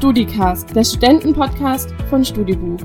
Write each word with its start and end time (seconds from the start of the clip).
StudiCast, 0.00 0.74
der 0.74 0.82
Studentenpodcast 0.82 1.92
von 2.08 2.24
Studibuch. 2.24 2.80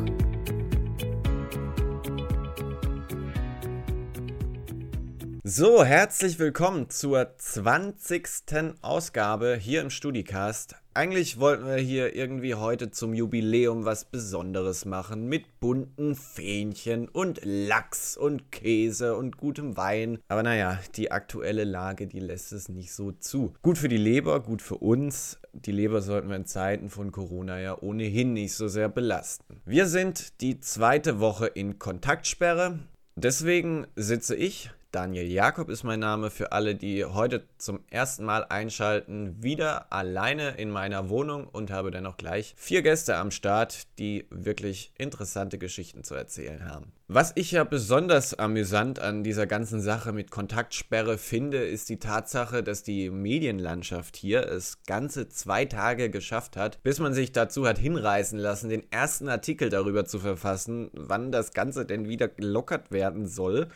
So, 5.46 5.86
herzlich 5.86 6.40
willkommen 6.40 6.90
zur 6.90 7.37
20. 7.37 8.76
Ausgabe 8.81 9.55
hier 9.58 9.79
im 9.79 9.91
StudiCast. 9.91 10.76
Eigentlich 10.97 11.41
wollten 11.41 11.65
wir 11.65 11.75
hier 11.75 12.15
irgendwie 12.15 12.55
heute 12.55 12.89
zum 12.89 13.13
Jubiläum 13.13 13.83
was 13.83 14.05
Besonderes 14.05 14.85
machen 14.85 15.27
mit 15.27 15.59
bunten 15.59 16.16
Fähnchen 16.16 17.09
und 17.09 17.41
Lachs 17.44 18.16
und 18.16 18.49
Käse 18.49 19.17
und 19.17 19.35
gutem 19.35 19.76
Wein. 19.76 20.20
Aber 20.30 20.41
naja, 20.41 20.80
die 20.95 21.12
aktuelle 21.12 21.66
Lage, 21.66 22.08
die 22.08 22.22
lässt 22.22 22.53
es 22.53 22.70
nicht 22.70 22.94
so 22.94 23.12
zu. 23.12 23.53
Gut 23.62 23.77
für 23.77 23.89
die 23.89 23.98
Leber, 23.98 24.39
gut 24.39 24.62
für 24.62 24.77
uns. 24.77 25.38
Die 25.52 25.73
Leber 25.73 26.02
sollten 26.02 26.30
wir 26.30 26.38
in 26.38 26.45
Zeiten 26.45 26.89
von 26.89 27.12
Corona 27.12 27.59
ja 27.59 27.77
ohnehin 27.77 28.31
nicht 28.31 28.53
so 28.53 28.70
sehr 28.70 28.88
belasten. 28.88 29.59
Wir 29.66 29.88
sind 29.88 30.39
die 30.39 30.62
zweite 30.62 31.20
Woche 31.20 31.48
in 31.48 31.77
Kontaktsperre. 31.77 32.80
Deswegen 33.17 33.86
sitze 33.98 34.38
ich, 34.38 34.72
Daniel 34.95 35.30
Jakob 35.30 35.67
ist 35.67 35.84
mein 35.84 35.99
Name 35.99 36.30
für 36.30 36.54
alle, 36.54 36.73
die 36.73 37.03
heute 37.03 37.44
zum 37.58 37.81
ersten 37.90 38.23
Mal 38.23 38.45
einschalten, 38.45 39.44
wieder 39.44 39.91
alleine 39.91 40.52
in 40.52 40.70
meiner 40.70 41.09
Wohnung 41.09 41.49
und 41.49 41.70
habe 41.70 41.91
dann 41.91 42.05
noch 42.05 42.16
gleich 42.16 42.53
vier 42.55 42.81
Gäste 42.81 43.17
am 43.17 43.30
Start, 43.30 43.88
die 44.00 44.26
wirklich 44.30 44.94
interessante 44.98 45.58
Geschichten 45.58 46.05
zu 46.05 46.16
erzählen 46.16 46.70
haben. 46.70 46.94
Was 47.09 47.34
ich 47.36 47.52
ja 47.52 47.66
besonders 47.66 48.36
amüsant 48.36 49.00
an 49.00 49.26
dieser 49.26 49.45
ganzen 49.45 49.81
Sache 49.81 50.13
mit 50.13 50.31
Kontaktsperre 50.31 51.17
finde, 51.17 51.58
ist 51.58 51.89
die 51.89 52.00
Tatsache, 52.00 52.64
dass 52.64 52.81
die 52.81 53.09
Medienlandschaft 53.09 54.16
hier 54.16 54.48
es 54.48 54.81
ganze 54.88 55.27
zwei 55.27 55.66
Tage 55.66 56.09
geschafft 56.09 56.55
hat, 56.55 56.81
bis 56.83 57.00
man 57.00 57.14
sich 57.14 57.33
dazu 57.33 57.67
hat 57.67 57.77
hinreißen 57.77 58.39
lassen, 58.39 58.70
den 58.70 58.89
ersten 58.94 59.27
Artikel 59.27 59.70
darüber 59.70 60.05
zu 60.05 60.20
verfassen, 60.20 60.89
wann 60.94 61.33
das 61.33 61.52
Ganze 61.52 61.86
denn 61.86 62.08
wieder 62.08 62.30
gelockert 62.30 62.92
werden 62.92 63.27
soll. 63.27 63.67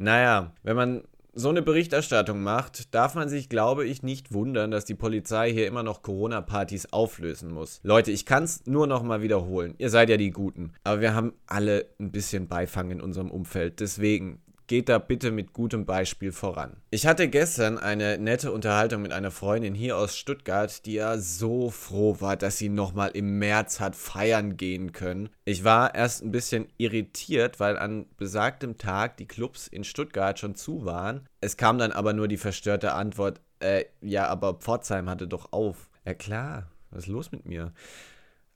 Naja, 0.00 0.54
wenn 0.62 0.76
man 0.76 1.02
so 1.34 1.50
eine 1.50 1.60
Berichterstattung 1.60 2.42
macht, 2.42 2.94
darf 2.94 3.14
man 3.14 3.28
sich, 3.28 3.50
glaube 3.50 3.86
ich, 3.86 4.02
nicht 4.02 4.32
wundern, 4.32 4.70
dass 4.70 4.86
die 4.86 4.94
Polizei 4.94 5.52
hier 5.52 5.66
immer 5.66 5.82
noch 5.82 6.02
Corona-Partys 6.02 6.92
auflösen 6.92 7.52
muss. 7.52 7.80
Leute, 7.82 8.10
ich 8.10 8.24
kann 8.24 8.44
es 8.44 8.66
nur 8.66 8.86
noch 8.86 9.02
mal 9.02 9.20
wiederholen. 9.20 9.74
Ihr 9.76 9.90
seid 9.90 10.08
ja 10.08 10.16
die 10.16 10.30
Guten. 10.30 10.72
Aber 10.84 11.02
wir 11.02 11.14
haben 11.14 11.34
alle 11.46 11.86
ein 12.00 12.10
bisschen 12.12 12.48
Beifang 12.48 12.90
in 12.90 13.02
unserem 13.02 13.30
Umfeld. 13.30 13.80
Deswegen, 13.80 14.40
geht 14.70 14.88
da 14.88 14.98
bitte 14.98 15.32
mit 15.32 15.52
gutem 15.52 15.84
Beispiel 15.84 16.30
voran. 16.30 16.76
Ich 16.90 17.04
hatte 17.04 17.26
gestern 17.26 17.76
eine 17.76 18.18
nette 18.18 18.52
Unterhaltung 18.52 19.02
mit 19.02 19.10
einer 19.10 19.32
Freundin 19.32 19.74
hier 19.74 19.96
aus 19.96 20.16
Stuttgart, 20.16 20.86
die 20.86 20.92
ja 20.92 21.18
so 21.18 21.70
froh 21.70 22.20
war, 22.20 22.36
dass 22.36 22.58
sie 22.58 22.68
nochmal 22.68 23.10
im 23.14 23.40
März 23.40 23.80
hat 23.80 23.96
feiern 23.96 24.56
gehen 24.56 24.92
können. 24.92 25.30
Ich 25.44 25.64
war 25.64 25.96
erst 25.96 26.22
ein 26.22 26.30
bisschen 26.30 26.68
irritiert, 26.76 27.58
weil 27.58 27.76
an 27.76 28.06
besagtem 28.16 28.78
Tag 28.78 29.16
die 29.16 29.26
Clubs 29.26 29.66
in 29.66 29.82
Stuttgart 29.82 30.38
schon 30.38 30.54
zu 30.54 30.84
waren. 30.84 31.26
Es 31.40 31.56
kam 31.56 31.76
dann 31.78 31.90
aber 31.90 32.12
nur 32.12 32.28
die 32.28 32.36
verstörte 32.36 32.92
Antwort, 32.92 33.40
äh, 33.58 33.86
ja, 34.00 34.28
aber 34.28 34.54
Pforzheim 34.54 35.10
hatte 35.10 35.26
doch 35.26 35.52
auf. 35.52 35.90
Ja 36.04 36.14
klar, 36.14 36.70
was 36.92 37.00
ist 37.00 37.08
los 37.08 37.32
mit 37.32 37.44
mir? 37.44 37.72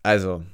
Also, 0.04 0.44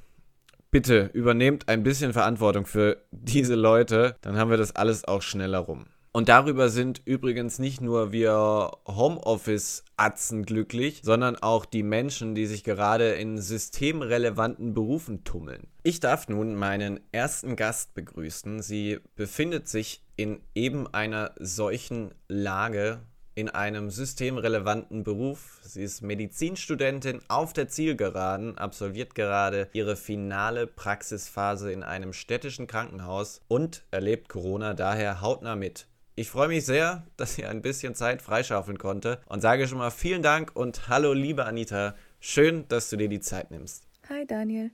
bitte 0.70 1.10
übernehmt 1.12 1.68
ein 1.68 1.82
bisschen 1.82 2.12
Verantwortung 2.12 2.66
für 2.66 3.04
diese 3.10 3.54
Leute, 3.54 4.16
dann 4.22 4.36
haben 4.36 4.50
wir 4.50 4.56
das 4.56 4.76
alles 4.76 5.04
auch 5.04 5.22
schneller 5.22 5.58
rum. 5.58 5.86
Und 6.12 6.28
darüber 6.28 6.70
sind 6.70 7.02
übrigens 7.04 7.60
nicht 7.60 7.80
nur 7.80 8.10
wir 8.10 8.72
Homeoffice-Atzen 8.88 10.44
glücklich, 10.44 11.02
sondern 11.04 11.36
auch 11.36 11.64
die 11.64 11.84
Menschen, 11.84 12.34
die 12.34 12.46
sich 12.46 12.64
gerade 12.64 13.10
in 13.12 13.38
systemrelevanten 13.38 14.74
Berufen 14.74 15.22
tummeln. 15.22 15.68
Ich 15.84 16.00
darf 16.00 16.28
nun 16.28 16.56
meinen 16.56 16.98
ersten 17.12 17.54
Gast 17.54 17.94
begrüßen. 17.94 18.60
Sie 18.60 18.98
befindet 19.14 19.68
sich 19.68 20.02
in 20.16 20.40
eben 20.54 20.92
einer 20.92 21.30
solchen 21.38 22.12
Lage, 22.26 22.98
in 23.34 23.48
einem 23.48 23.90
systemrelevanten 23.90 25.04
Beruf. 25.04 25.60
Sie 25.62 25.82
ist 25.82 26.02
Medizinstudentin 26.02 27.20
auf 27.28 27.52
der 27.52 27.68
Zielgeraden, 27.68 28.58
absolviert 28.58 29.14
gerade 29.14 29.68
ihre 29.72 29.96
finale 29.96 30.66
Praxisphase 30.66 31.72
in 31.72 31.82
einem 31.82 32.12
städtischen 32.12 32.66
Krankenhaus 32.66 33.40
und 33.48 33.84
erlebt 33.90 34.28
Corona 34.28 34.74
daher 34.74 35.20
hautnah 35.20 35.56
mit. 35.56 35.86
Ich 36.16 36.28
freue 36.28 36.48
mich 36.48 36.66
sehr, 36.66 37.06
dass 37.16 37.36
sie 37.36 37.46
ein 37.46 37.62
bisschen 37.62 37.94
Zeit 37.94 38.20
freischaufeln 38.20 38.78
konnte 38.78 39.20
und 39.26 39.40
sage 39.40 39.66
schon 39.68 39.78
mal 39.78 39.90
vielen 39.90 40.22
Dank 40.22 40.54
und 40.54 40.88
hallo 40.88 41.12
liebe 41.12 41.46
Anita. 41.46 41.94
Schön, 42.18 42.66
dass 42.68 42.90
du 42.90 42.96
dir 42.96 43.08
die 43.08 43.20
Zeit 43.20 43.50
nimmst. 43.50 43.84
Hi 44.08 44.26
Daniel. 44.26 44.70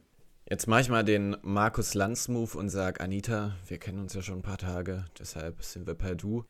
Jetzt 0.49 0.67
mache 0.67 0.81
ich 0.81 0.88
mal 0.88 1.05
den 1.05 1.37
Markus 1.43 1.94
Lanz 1.94 2.28
Move 2.28 2.56
und 2.56 2.69
sage 2.69 3.00
Anita, 3.00 3.56
wir 3.67 3.78
kennen 3.78 3.99
uns 3.99 4.15
ja 4.15 4.23
schon 4.23 4.38
ein 4.38 4.43
paar 4.43 4.59
Tage, 4.59 5.05
deshalb 5.19 5.62
sind 5.62 5.87
wir 5.87 5.94
per 5.94 6.15
Du. 6.15 6.44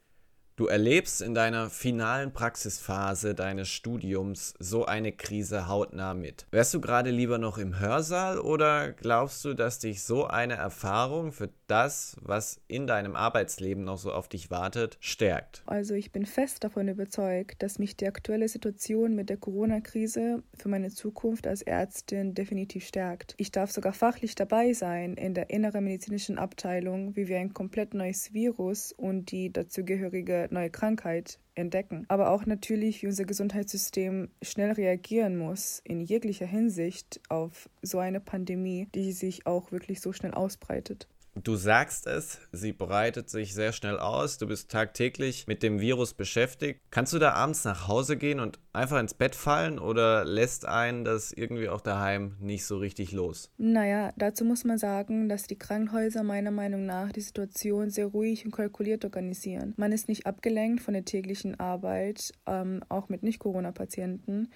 Du 0.56 0.68
erlebst 0.68 1.20
in 1.20 1.34
deiner 1.34 1.68
finalen 1.68 2.32
Praxisphase 2.32 3.34
deines 3.34 3.68
Studiums 3.68 4.54
so 4.58 4.86
eine 4.86 5.12
Krise 5.12 5.68
hautnah 5.68 6.14
mit. 6.14 6.46
Wärst 6.50 6.72
du 6.72 6.80
gerade 6.80 7.10
lieber 7.10 7.36
noch 7.36 7.58
im 7.58 7.78
Hörsaal 7.78 8.38
oder 8.38 8.94
glaubst 8.94 9.44
du, 9.44 9.52
dass 9.52 9.80
dich 9.80 10.02
so 10.02 10.26
eine 10.26 10.54
Erfahrung 10.54 11.32
für 11.32 11.50
das, 11.66 12.16
was 12.22 12.58
in 12.68 12.86
deinem 12.86 13.16
Arbeitsleben 13.16 13.84
noch 13.84 13.98
so 13.98 14.10
auf 14.10 14.28
dich 14.28 14.50
wartet, 14.50 14.96
stärkt? 15.00 15.62
Also 15.66 15.92
ich 15.92 16.10
bin 16.10 16.24
fest 16.24 16.64
davon 16.64 16.88
überzeugt, 16.88 17.62
dass 17.62 17.78
mich 17.78 17.94
die 17.98 18.06
aktuelle 18.06 18.48
Situation 18.48 19.14
mit 19.14 19.28
der 19.28 19.36
Corona-Krise 19.36 20.42
für 20.56 20.68
meine 20.70 20.88
Zukunft 20.88 21.46
als 21.46 21.60
Ärztin 21.60 22.32
definitiv 22.32 22.86
stärkt. 22.86 23.34
Ich 23.36 23.52
darf 23.52 23.72
sogar 23.72 23.92
fachlich 23.92 24.34
dabei 24.36 24.72
sein 24.72 25.18
in 25.18 25.34
der 25.34 25.50
inneren 25.50 25.84
medizinischen 25.84 26.38
Abteilung, 26.38 27.14
wie 27.14 27.28
wir 27.28 27.38
ein 27.40 27.52
komplett 27.52 27.92
neues 27.92 28.32
Virus 28.32 28.92
und 28.92 29.30
die 29.30 29.52
dazugehörige 29.52 30.45
neue 30.52 30.70
Krankheit 30.70 31.38
entdecken. 31.54 32.04
Aber 32.08 32.30
auch 32.30 32.46
natürlich, 32.46 33.02
wie 33.02 33.06
unser 33.06 33.24
Gesundheitssystem 33.24 34.28
schnell 34.42 34.72
reagieren 34.72 35.36
muss 35.36 35.80
in 35.84 36.00
jeglicher 36.00 36.46
Hinsicht 36.46 37.20
auf 37.28 37.68
so 37.82 37.98
eine 37.98 38.20
Pandemie, 38.20 38.88
die 38.94 39.12
sich 39.12 39.46
auch 39.46 39.72
wirklich 39.72 40.00
so 40.00 40.12
schnell 40.12 40.34
ausbreitet. 40.34 41.08
Du 41.44 41.56
sagst 41.56 42.06
es, 42.06 42.38
sie 42.50 42.72
breitet 42.72 43.28
sich 43.28 43.52
sehr 43.52 43.72
schnell 43.72 43.98
aus. 43.98 44.38
Du 44.38 44.46
bist 44.46 44.70
tagtäglich 44.70 45.46
mit 45.46 45.62
dem 45.62 45.80
Virus 45.80 46.14
beschäftigt. 46.14 46.80
Kannst 46.90 47.12
du 47.12 47.18
da 47.18 47.32
abends 47.32 47.64
nach 47.64 47.88
Hause 47.88 48.16
gehen 48.16 48.40
und 48.40 48.58
einfach 48.72 48.98
ins 48.98 49.12
Bett 49.12 49.34
fallen 49.34 49.78
oder 49.78 50.24
lässt 50.24 50.66
einen 50.66 51.04
das 51.04 51.32
irgendwie 51.32 51.68
auch 51.68 51.82
daheim 51.82 52.36
nicht 52.40 52.64
so 52.64 52.78
richtig 52.78 53.12
los? 53.12 53.50
Naja, 53.58 54.14
dazu 54.16 54.46
muss 54.46 54.64
man 54.64 54.78
sagen, 54.78 55.28
dass 55.28 55.46
die 55.46 55.58
Krankenhäuser 55.58 56.22
meiner 56.22 56.50
Meinung 56.50 56.86
nach 56.86 57.12
die 57.12 57.20
Situation 57.20 57.90
sehr 57.90 58.06
ruhig 58.06 58.46
und 58.46 58.52
kalkuliert 58.52 59.04
organisieren. 59.04 59.74
Man 59.76 59.92
ist 59.92 60.08
nicht 60.08 60.24
abgelenkt 60.24 60.82
von 60.82 60.94
der 60.94 61.04
täglichen 61.04 61.60
Arbeit, 61.60 62.32
ähm, 62.46 62.82
auch 62.88 63.10
mit 63.10 63.22
Nicht-Corona-Patienten 63.22 64.48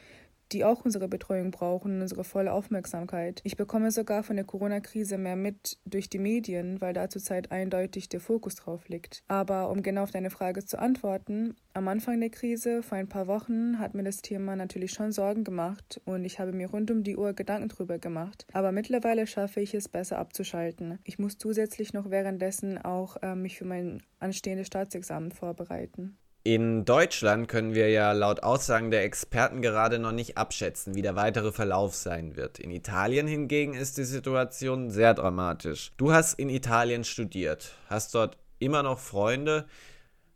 die 0.53 0.65
auch 0.65 0.85
unsere 0.85 1.09
Betreuung 1.09 1.51
brauchen, 1.51 2.01
unsere 2.01 2.25
volle 2.25 2.53
Aufmerksamkeit. 2.53 3.41
Ich 3.45 3.57
bekomme 3.57 3.91
sogar 3.91 4.23
von 4.23 4.37
der 4.37 4.45
Corona-Krise 4.45 5.19
mehr 5.19 5.37
mit 5.37 5.79
durch 5.85 6.09
die 6.09 6.19
Medien, 6.19 6.81
weil 6.81 6.93
da 6.93 7.09
zurzeit 7.09 7.53
eindeutig 7.53 8.09
der 8.09 8.21
Fokus 8.21 8.57
drauf 8.57 8.89
liegt. 8.89 9.23
Aber 9.29 9.71
um 9.71 9.83
genau 9.83 10.03
auf 10.03 10.11
deine 10.11 10.31
Frage 10.31 10.65
zu 10.65 10.79
antworten, 10.79 11.57
am 11.73 11.87
Anfang 11.89 12.19
der 12.21 12.31
Krise, 12.31 12.83
vor 12.83 12.99
ein 12.99 13.09
paar 13.09 13.27
Wochen, 13.27 13.79
hat 13.79 13.95
mir 13.95 14.03
das 14.03 14.23
Thema 14.23 14.57
natürlich 14.57 14.93
schon 14.93 15.13
Sorgen 15.13 15.45
gemacht 15.45 16.01
und 16.05 16.25
ich 16.25 16.39
habe 16.39 16.53
mir 16.53 16.69
rund 16.69 16.91
um 16.91 17.05
die 17.05 17.17
Uhr 17.17 17.33
Gedanken 17.33 17.69
drüber 17.69 17.99
gemacht. 17.99 18.47
Aber 18.53 18.73
mittlerweile 18.73 19.27
schaffe 19.27 19.61
ich 19.61 19.75
es 19.75 19.89
besser 19.89 20.19
abzuschalten. 20.19 20.99
Ich 21.05 21.19
muss 21.19 21.39
zusätzlich 21.39 21.93
noch 21.93 22.11
währenddessen 22.11 22.79
auch 22.79 23.17
äh, 23.23 23.35
mich 23.35 23.59
für 23.59 23.65
mein 23.65 24.03
anstehendes 24.19 24.67
Staatsexamen 24.67 25.31
vorbereiten. 25.31 26.17
In 26.43 26.87
Deutschland 26.87 27.49
können 27.49 27.75
wir 27.75 27.91
ja 27.91 28.13
laut 28.13 28.43
Aussagen 28.43 28.91
der 28.91 29.05
Experten 29.05 29.61
gerade 29.61 29.99
noch 29.99 30.13
nicht 30.13 30.39
abschätzen, 30.39 30.95
wie 30.95 31.03
der 31.03 31.15
weitere 31.15 31.53
Verlauf 31.53 31.95
sein 31.95 32.35
wird. 32.35 32.59
In 32.59 32.71
Italien 32.71 33.27
hingegen 33.27 33.75
ist 33.75 33.99
die 33.99 34.05
Situation 34.05 34.89
sehr 34.89 35.13
dramatisch. 35.13 35.93
Du 35.99 36.13
hast 36.13 36.39
in 36.39 36.49
Italien 36.49 37.05
studiert, 37.05 37.77
hast 37.89 38.15
dort 38.15 38.39
immer 38.59 38.83
noch 38.83 38.99
Freunde. 38.99 39.67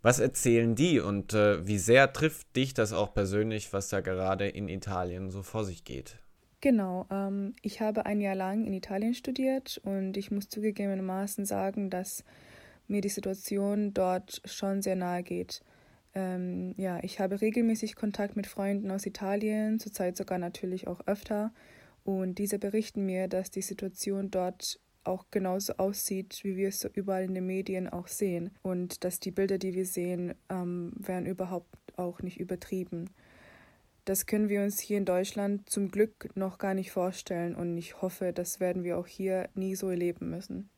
Was 0.02 0.18
erzählen 0.18 0.74
die 0.74 1.00
und 1.00 1.32
äh, 1.32 1.66
wie 1.66 1.78
sehr 1.78 2.12
trifft 2.12 2.54
dich 2.54 2.74
das 2.74 2.92
auch 2.92 3.14
persönlich, 3.14 3.72
was 3.72 3.88
da 3.88 4.02
gerade 4.02 4.46
in 4.46 4.68
Italien 4.68 5.30
so 5.30 5.42
vor 5.42 5.64
sich 5.64 5.84
geht? 5.84 6.18
Genau, 6.60 7.06
ähm, 7.10 7.54
ich 7.62 7.80
habe 7.80 8.04
ein 8.04 8.20
Jahr 8.20 8.34
lang 8.34 8.66
in 8.66 8.74
Italien 8.74 9.14
studiert 9.14 9.80
und 9.84 10.18
ich 10.18 10.30
muss 10.30 10.50
zugegebenermaßen 10.50 11.46
sagen, 11.46 11.88
dass 11.88 12.24
mir 12.88 13.00
die 13.00 13.08
Situation 13.08 13.94
dort 13.94 14.42
schon 14.44 14.82
sehr 14.82 14.96
nahe 14.96 15.22
geht. 15.22 15.62
Ähm, 16.14 16.74
ja, 16.76 17.02
ich 17.02 17.20
habe 17.20 17.40
regelmäßig 17.40 17.96
Kontakt 17.96 18.36
mit 18.36 18.46
Freunden 18.46 18.90
aus 18.90 19.06
Italien, 19.06 19.80
zurzeit 19.80 20.16
sogar 20.16 20.38
natürlich 20.38 20.86
auch 20.86 21.00
öfter. 21.06 21.52
Und 22.04 22.38
diese 22.38 22.58
berichten 22.58 23.04
mir, 23.06 23.28
dass 23.28 23.50
die 23.50 23.62
Situation 23.62 24.30
dort 24.30 24.78
auch 25.04 25.26
genauso 25.30 25.74
aussieht, 25.76 26.40
wie 26.42 26.56
wir 26.56 26.68
es 26.68 26.80
so 26.80 26.88
überall 26.88 27.24
in 27.24 27.34
den 27.34 27.46
Medien 27.46 27.88
auch 27.88 28.08
sehen. 28.08 28.50
Und 28.62 29.04
dass 29.04 29.20
die 29.20 29.30
Bilder, 29.30 29.58
die 29.58 29.74
wir 29.74 29.86
sehen, 29.86 30.34
ähm, 30.48 30.92
wären 30.96 31.26
überhaupt 31.26 31.76
auch 31.96 32.22
nicht 32.22 32.40
übertrieben. 32.40 33.10
Das 34.04 34.26
können 34.26 34.50
wir 34.50 34.62
uns 34.62 34.80
hier 34.80 34.98
in 34.98 35.06
Deutschland 35.06 35.68
zum 35.70 35.90
Glück 35.90 36.28
noch 36.36 36.58
gar 36.58 36.74
nicht 36.74 36.90
vorstellen 36.90 37.54
und 37.54 37.78
ich 37.78 38.02
hoffe, 38.02 38.34
das 38.34 38.60
werden 38.60 38.84
wir 38.84 38.98
auch 38.98 39.06
hier 39.06 39.48
nie 39.54 39.74
so 39.76 39.88
erleben 39.88 40.28
müssen. 40.28 40.68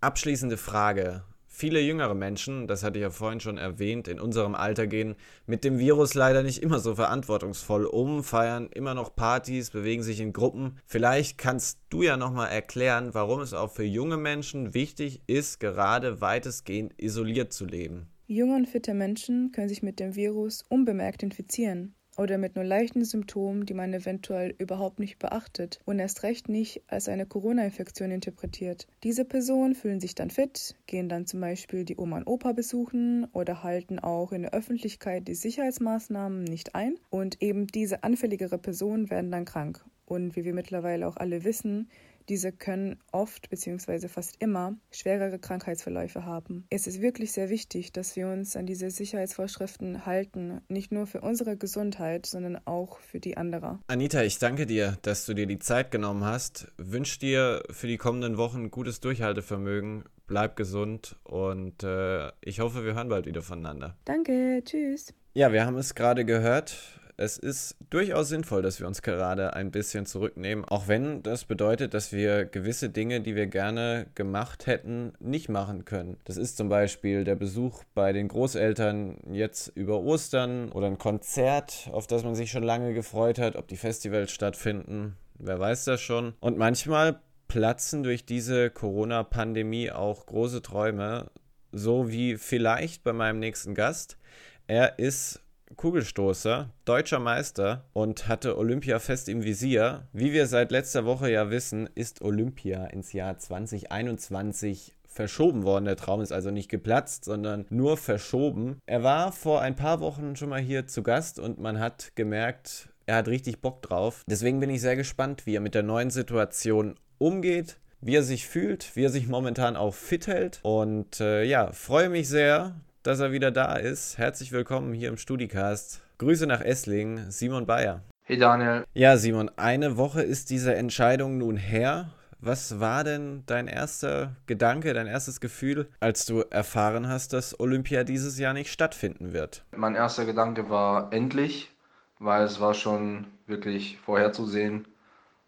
Abschließende 0.00 0.56
Frage. 0.56 1.24
Viele 1.58 1.80
jüngere 1.80 2.12
Menschen, 2.12 2.66
das 2.66 2.82
hatte 2.82 2.98
ich 2.98 3.02
ja 3.02 3.08
vorhin 3.08 3.40
schon 3.40 3.56
erwähnt, 3.56 4.08
in 4.08 4.20
unserem 4.20 4.54
Alter 4.54 4.86
gehen 4.86 5.14
mit 5.46 5.64
dem 5.64 5.78
Virus 5.78 6.12
leider 6.12 6.42
nicht 6.42 6.62
immer 6.62 6.80
so 6.80 6.96
verantwortungsvoll 6.96 7.86
um, 7.86 8.22
feiern 8.22 8.68
immer 8.74 8.92
noch 8.92 9.16
Partys, 9.16 9.70
bewegen 9.70 10.02
sich 10.02 10.20
in 10.20 10.34
Gruppen. 10.34 10.78
Vielleicht 10.84 11.38
kannst 11.38 11.78
du 11.88 12.02
ja 12.02 12.18
nochmal 12.18 12.50
erklären, 12.50 13.14
warum 13.14 13.40
es 13.40 13.54
auch 13.54 13.70
für 13.70 13.84
junge 13.84 14.18
Menschen 14.18 14.74
wichtig 14.74 15.22
ist, 15.28 15.58
gerade 15.58 16.20
weitestgehend 16.20 16.92
isoliert 16.98 17.54
zu 17.54 17.64
leben. 17.64 18.10
Junge 18.26 18.56
und 18.56 18.68
fitte 18.68 18.92
Menschen 18.92 19.50
können 19.50 19.70
sich 19.70 19.82
mit 19.82 19.98
dem 19.98 20.14
Virus 20.14 20.62
unbemerkt 20.68 21.22
infizieren 21.22 21.95
oder 22.16 22.38
mit 22.38 22.56
nur 22.56 22.64
leichten 22.64 23.04
Symptomen, 23.04 23.66
die 23.66 23.74
man 23.74 23.92
eventuell 23.92 24.54
überhaupt 24.58 24.98
nicht 24.98 25.18
beachtet 25.18 25.80
und 25.84 25.98
erst 25.98 26.22
recht 26.22 26.48
nicht 26.48 26.82
als 26.88 27.08
eine 27.08 27.26
Corona-Infektion 27.26 28.10
interpretiert. 28.10 28.86
Diese 29.02 29.24
Personen 29.24 29.74
fühlen 29.74 30.00
sich 30.00 30.14
dann 30.14 30.30
fit, 30.30 30.74
gehen 30.86 31.08
dann 31.08 31.26
zum 31.26 31.40
Beispiel 31.40 31.84
die 31.84 31.96
Oma 31.96 32.18
und 32.18 32.26
Opa 32.26 32.52
besuchen 32.52 33.26
oder 33.32 33.62
halten 33.62 33.98
auch 33.98 34.32
in 34.32 34.42
der 34.42 34.54
Öffentlichkeit 34.54 35.28
die 35.28 35.34
Sicherheitsmaßnahmen 35.34 36.44
nicht 36.44 36.74
ein 36.74 36.96
und 37.10 37.42
eben 37.42 37.66
diese 37.66 38.04
anfälligere 38.04 38.58
Personen 38.58 39.10
werden 39.10 39.30
dann 39.30 39.44
krank. 39.44 39.84
Und 40.06 40.36
wie 40.36 40.44
wir 40.44 40.54
mittlerweile 40.54 41.08
auch 41.08 41.16
alle 41.16 41.42
wissen, 41.44 41.88
diese 42.28 42.52
können 42.52 42.98
oft 43.12 43.50
bzw. 43.50 44.08
fast 44.08 44.36
immer 44.40 44.76
schwerere 44.90 45.38
Krankheitsverläufe 45.38 46.24
haben. 46.24 46.66
Es 46.70 46.86
ist 46.86 47.00
wirklich 47.00 47.32
sehr 47.32 47.50
wichtig, 47.50 47.92
dass 47.92 48.16
wir 48.16 48.28
uns 48.28 48.56
an 48.56 48.66
diese 48.66 48.90
Sicherheitsvorschriften 48.90 50.06
halten, 50.06 50.60
nicht 50.68 50.92
nur 50.92 51.06
für 51.06 51.20
unsere 51.20 51.56
Gesundheit, 51.56 52.26
sondern 52.26 52.60
auch 52.64 52.98
für 52.98 53.20
die 53.20 53.36
anderer. 53.36 53.80
Anita, 53.86 54.22
ich 54.22 54.38
danke 54.38 54.66
dir, 54.66 54.98
dass 55.02 55.26
du 55.26 55.34
dir 55.34 55.46
die 55.46 55.58
Zeit 55.58 55.90
genommen 55.90 56.24
hast. 56.24 56.72
Wünsche 56.76 57.18
dir 57.18 57.62
für 57.70 57.86
die 57.86 57.98
kommenden 57.98 58.36
Wochen 58.36 58.70
gutes 58.70 59.00
Durchhaltevermögen. 59.00 60.04
Bleib 60.26 60.56
gesund 60.56 61.16
und 61.22 61.84
äh, 61.84 62.32
ich 62.40 62.58
hoffe, 62.58 62.84
wir 62.84 62.94
hören 62.94 63.08
bald 63.08 63.26
wieder 63.26 63.42
voneinander. 63.42 63.96
Danke, 64.04 64.60
tschüss. 64.64 65.14
Ja, 65.34 65.52
wir 65.52 65.64
haben 65.64 65.76
es 65.76 65.94
gerade 65.94 66.24
gehört 66.24 66.76
es 67.16 67.38
ist 67.38 67.76
durchaus 67.90 68.28
sinnvoll, 68.28 68.62
dass 68.62 68.78
wir 68.78 68.86
uns 68.86 69.02
gerade 69.02 69.54
ein 69.54 69.70
bisschen 69.70 70.06
zurücknehmen, 70.06 70.64
auch 70.64 70.86
wenn 70.88 71.22
das 71.22 71.44
bedeutet, 71.44 71.94
dass 71.94 72.12
wir 72.12 72.44
gewisse 72.44 72.90
Dinge, 72.90 73.20
die 73.20 73.34
wir 73.34 73.46
gerne 73.46 74.06
gemacht 74.14 74.66
hätten, 74.66 75.12
nicht 75.18 75.48
machen 75.48 75.84
können. 75.84 76.18
Das 76.24 76.36
ist 76.36 76.56
zum 76.56 76.68
Beispiel 76.68 77.24
der 77.24 77.36
Besuch 77.36 77.84
bei 77.94 78.12
den 78.12 78.28
Großeltern 78.28 79.16
jetzt 79.30 79.68
über 79.74 80.00
Ostern 80.00 80.70
oder 80.72 80.88
ein 80.88 80.98
Konzert, 80.98 81.88
auf 81.92 82.06
das 82.06 82.22
man 82.22 82.34
sich 82.34 82.50
schon 82.50 82.62
lange 82.62 82.92
gefreut 82.92 83.38
hat, 83.38 83.56
ob 83.56 83.66
die 83.68 83.76
Festivals 83.76 84.30
stattfinden. 84.30 85.16
Wer 85.38 85.58
weiß 85.58 85.84
das 85.84 86.00
schon. 86.00 86.34
Und 86.40 86.58
manchmal 86.58 87.20
platzen 87.48 88.02
durch 88.02 88.26
diese 88.26 88.70
Corona-Pandemie 88.70 89.90
auch 89.90 90.26
große 90.26 90.62
Träume, 90.62 91.30
so 91.72 92.10
wie 92.10 92.36
vielleicht 92.36 93.04
bei 93.04 93.12
meinem 93.12 93.38
nächsten 93.38 93.74
Gast. 93.74 94.18
Er 94.66 94.98
ist 94.98 95.40
Kugelstoßer, 95.74 96.70
deutscher 96.84 97.18
Meister 97.18 97.84
und 97.92 98.28
hatte 98.28 98.56
Olympia 98.56 98.98
fest 98.98 99.28
im 99.28 99.42
Visier. 99.42 100.06
Wie 100.12 100.32
wir 100.32 100.46
seit 100.46 100.70
letzter 100.70 101.04
Woche 101.04 101.30
ja 101.30 101.50
wissen, 101.50 101.88
ist 101.94 102.22
Olympia 102.22 102.86
ins 102.86 103.12
Jahr 103.12 103.38
2021 103.38 104.94
verschoben 105.08 105.64
worden. 105.64 105.86
Der 105.86 105.96
Traum 105.96 106.20
ist 106.20 106.32
also 106.32 106.50
nicht 106.50 106.68
geplatzt, 106.68 107.24
sondern 107.24 107.66
nur 107.70 107.96
verschoben. 107.96 108.78
Er 108.86 109.02
war 109.02 109.32
vor 109.32 109.60
ein 109.62 109.74
paar 109.74 110.00
Wochen 110.00 110.36
schon 110.36 110.50
mal 110.50 110.60
hier 110.60 110.86
zu 110.86 111.02
Gast 111.02 111.38
und 111.38 111.58
man 111.58 111.80
hat 111.80 112.12
gemerkt, 112.14 112.90
er 113.06 113.16
hat 113.16 113.28
richtig 113.28 113.60
Bock 113.60 113.82
drauf. 113.82 114.22
Deswegen 114.28 114.60
bin 114.60 114.70
ich 114.70 114.80
sehr 114.80 114.96
gespannt, 114.96 115.46
wie 115.46 115.56
er 115.56 115.60
mit 115.60 115.74
der 115.74 115.82
neuen 115.82 116.10
Situation 116.10 116.94
umgeht, 117.18 117.78
wie 118.00 118.16
er 118.16 118.22
sich 118.22 118.46
fühlt, 118.46 118.94
wie 118.94 119.04
er 119.04 119.10
sich 119.10 119.26
momentan 119.26 119.76
auch 119.76 119.94
fit 119.94 120.26
hält. 120.26 120.60
Und 120.62 121.20
äh, 121.20 121.44
ja, 121.44 121.72
freue 121.72 122.08
mich 122.08 122.28
sehr, 122.28 122.74
dass 123.06 123.20
er 123.20 123.30
wieder 123.30 123.52
da 123.52 123.76
ist. 123.76 124.18
Herzlich 124.18 124.50
willkommen 124.50 124.92
hier 124.92 125.08
im 125.08 125.16
Studicast. 125.16 126.02
Grüße 126.18 126.44
nach 126.44 126.60
Essling, 126.60 127.30
Simon 127.30 127.64
Bayer. 127.64 128.02
Hey 128.24 128.36
Daniel. 128.36 128.82
Ja, 128.94 129.16
Simon, 129.16 129.48
eine 129.54 129.96
Woche 129.96 130.22
ist 130.22 130.50
diese 130.50 130.74
Entscheidung 130.74 131.38
nun 131.38 131.56
her. 131.56 132.08
Was 132.40 132.80
war 132.80 133.04
denn 133.04 133.44
dein 133.46 133.68
erster 133.68 134.34
Gedanke, 134.46 134.92
dein 134.92 135.06
erstes 135.06 135.40
Gefühl, 135.40 135.88
als 136.00 136.26
du 136.26 136.40
erfahren 136.50 137.08
hast, 137.08 137.32
dass 137.32 137.60
Olympia 137.60 138.02
dieses 138.02 138.40
Jahr 138.40 138.54
nicht 138.54 138.72
stattfinden 138.72 139.32
wird? 139.32 139.64
Mein 139.76 139.94
erster 139.94 140.24
Gedanke 140.24 140.68
war 140.68 141.12
endlich, 141.12 141.70
weil 142.18 142.42
es 142.42 142.58
war 142.58 142.74
schon 142.74 143.28
wirklich 143.46 143.98
vorherzusehen. 143.98 144.84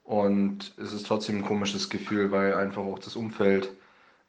Und 0.04 0.74
es 0.80 0.92
ist 0.92 1.08
trotzdem 1.08 1.38
ein 1.38 1.44
komisches 1.44 1.90
Gefühl, 1.90 2.30
weil 2.30 2.54
einfach 2.54 2.82
auch 2.82 3.00
das 3.00 3.16
Umfeld 3.16 3.68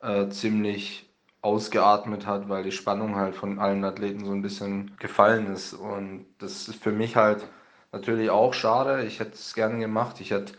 äh, 0.01 0.29
ziemlich 0.29 1.08
ausgeatmet 1.41 2.25
hat, 2.27 2.49
weil 2.49 2.63
die 2.63 2.71
Spannung 2.71 3.15
halt 3.15 3.35
von 3.35 3.59
allen 3.59 3.83
Athleten 3.83 4.25
so 4.25 4.31
ein 4.31 4.41
bisschen 4.41 4.91
gefallen 4.99 5.47
ist. 5.53 5.73
Und 5.73 6.25
das 6.39 6.67
ist 6.67 6.81
für 6.83 6.91
mich 6.91 7.15
halt 7.15 7.47
natürlich 7.91 8.29
auch 8.29 8.53
schade. 8.53 9.05
Ich 9.05 9.19
hätte 9.19 9.33
es 9.33 9.53
gerne 9.53 9.79
gemacht. 9.79 10.19
Ich 10.21 10.31
hätte 10.31 10.53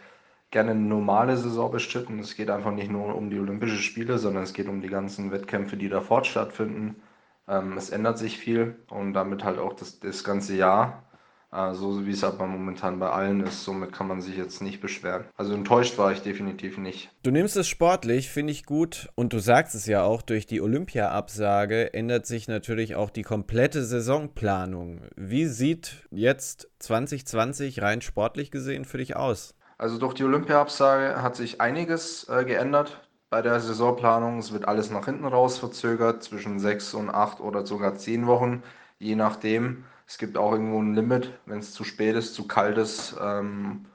gerne 0.50 0.72
eine 0.72 0.80
normale 0.80 1.36
Saison 1.36 1.70
bestritten. 1.70 2.18
Es 2.18 2.34
geht 2.36 2.50
einfach 2.50 2.72
nicht 2.72 2.90
nur 2.90 3.14
um 3.14 3.30
die 3.30 3.38
Olympischen 3.38 3.78
Spiele, 3.78 4.18
sondern 4.18 4.42
es 4.44 4.52
geht 4.52 4.68
um 4.68 4.80
die 4.80 4.88
ganzen 4.88 5.30
Wettkämpfe, 5.30 5.76
die 5.76 5.88
davor 5.88 6.24
stattfinden. 6.24 7.02
Ähm, 7.48 7.76
es 7.76 7.90
ändert 7.90 8.18
sich 8.18 8.38
viel 8.38 8.76
und 8.90 9.12
damit 9.14 9.44
halt 9.44 9.58
auch 9.58 9.74
das, 9.74 10.00
das 10.00 10.24
ganze 10.24 10.56
Jahr. 10.56 11.04
Äh, 11.52 11.74
so 11.74 12.06
wie 12.06 12.12
es 12.12 12.22
aber 12.22 12.46
momentan 12.46 12.98
bei 12.98 13.10
allen 13.10 13.40
ist. 13.40 13.64
Somit 13.64 13.92
kann 13.92 14.06
man 14.06 14.20
sich 14.20 14.36
jetzt 14.36 14.62
nicht 14.62 14.80
beschweren. 14.80 15.24
Also 15.36 15.52
enttäuscht 15.52 15.98
war 15.98 16.12
ich 16.12 16.22
definitiv 16.22 16.78
nicht. 16.78 17.10
Du 17.22 17.30
nimmst 17.30 17.56
es 17.56 17.68
sportlich, 17.68 18.30
finde 18.30 18.52
ich 18.52 18.64
gut. 18.64 19.08
Und 19.16 19.32
du 19.32 19.38
sagst 19.40 19.74
es 19.74 19.86
ja 19.86 20.02
auch, 20.02 20.22
durch 20.22 20.46
die 20.46 20.60
Olympia-Absage 20.60 21.92
ändert 21.92 22.26
sich 22.26 22.46
natürlich 22.46 22.94
auch 22.94 23.10
die 23.10 23.22
komplette 23.22 23.84
Saisonplanung. 23.84 25.02
Wie 25.16 25.46
sieht 25.46 26.06
jetzt 26.10 26.68
2020 26.78 27.82
rein 27.82 28.00
sportlich 28.00 28.50
gesehen 28.50 28.84
für 28.84 28.98
dich 28.98 29.16
aus? 29.16 29.54
Also 29.78 29.98
durch 29.98 30.14
die 30.14 30.24
Olympia-Absage 30.24 31.22
hat 31.22 31.36
sich 31.36 31.60
einiges 31.60 32.28
äh, 32.28 32.44
geändert 32.44 33.00
bei 33.30 33.42
der 33.42 33.58
Saisonplanung. 33.60 34.38
Es 34.38 34.52
wird 34.52 34.68
alles 34.68 34.90
nach 34.90 35.06
hinten 35.06 35.24
raus 35.24 35.58
verzögert, 35.58 36.22
zwischen 36.22 36.60
sechs 36.60 36.94
und 36.94 37.10
acht 37.10 37.40
oder 37.40 37.64
sogar 37.64 37.96
zehn 37.96 38.26
Wochen, 38.26 38.62
je 38.98 39.16
nachdem. 39.16 39.84
Es 40.10 40.18
gibt 40.18 40.36
auch 40.36 40.50
irgendwo 40.50 40.82
ein 40.82 40.96
Limit, 40.96 41.30
wenn 41.46 41.60
es 41.60 41.72
zu 41.72 41.84
spät 41.84 42.16
ist, 42.16 42.34
zu 42.34 42.48
kalt 42.48 42.78
ist. 42.78 43.14
Ähm, 43.22 43.86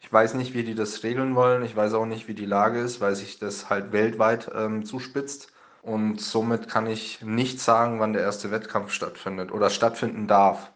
ich 0.00 0.10
weiß 0.10 0.32
nicht, 0.32 0.54
wie 0.54 0.62
die 0.62 0.74
das 0.74 1.02
regeln 1.02 1.34
wollen. 1.34 1.62
Ich 1.62 1.76
weiß 1.76 1.92
auch 1.92 2.06
nicht, 2.06 2.26
wie 2.26 2.32
die 2.32 2.46
Lage 2.46 2.80
ist, 2.80 3.02
weil 3.02 3.14
sich 3.14 3.38
das 3.38 3.68
halt 3.68 3.92
weltweit 3.92 4.50
ähm, 4.54 4.86
zuspitzt. 4.86 5.52
Und 5.82 6.22
somit 6.22 6.70
kann 6.70 6.86
ich 6.86 7.20
nicht 7.20 7.60
sagen, 7.60 8.00
wann 8.00 8.14
der 8.14 8.22
erste 8.22 8.50
Wettkampf 8.50 8.92
stattfindet 8.92 9.52
oder 9.52 9.68
stattfinden 9.68 10.26
darf. 10.26 10.72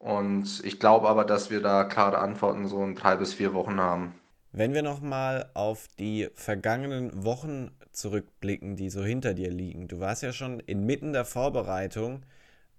Und 0.00 0.64
ich 0.64 0.80
glaube 0.80 1.08
aber, 1.08 1.24
dass 1.24 1.50
wir 1.50 1.62
da 1.62 1.84
klare 1.84 2.18
Antworten 2.18 2.66
so 2.66 2.82
in 2.82 2.96
drei 2.96 3.14
bis 3.14 3.34
vier 3.34 3.54
Wochen 3.54 3.78
haben. 3.78 4.16
Wenn 4.50 4.74
wir 4.74 4.82
nochmal 4.82 5.48
auf 5.54 5.86
die 5.96 6.28
vergangenen 6.34 7.24
Wochen 7.24 7.70
zurückblicken, 7.92 8.74
die 8.74 8.90
so 8.90 9.04
hinter 9.04 9.32
dir 9.32 9.52
liegen. 9.52 9.86
Du 9.86 10.00
warst 10.00 10.24
ja 10.24 10.32
schon 10.32 10.58
inmitten 10.58 11.12
der 11.12 11.24
Vorbereitung 11.24 12.24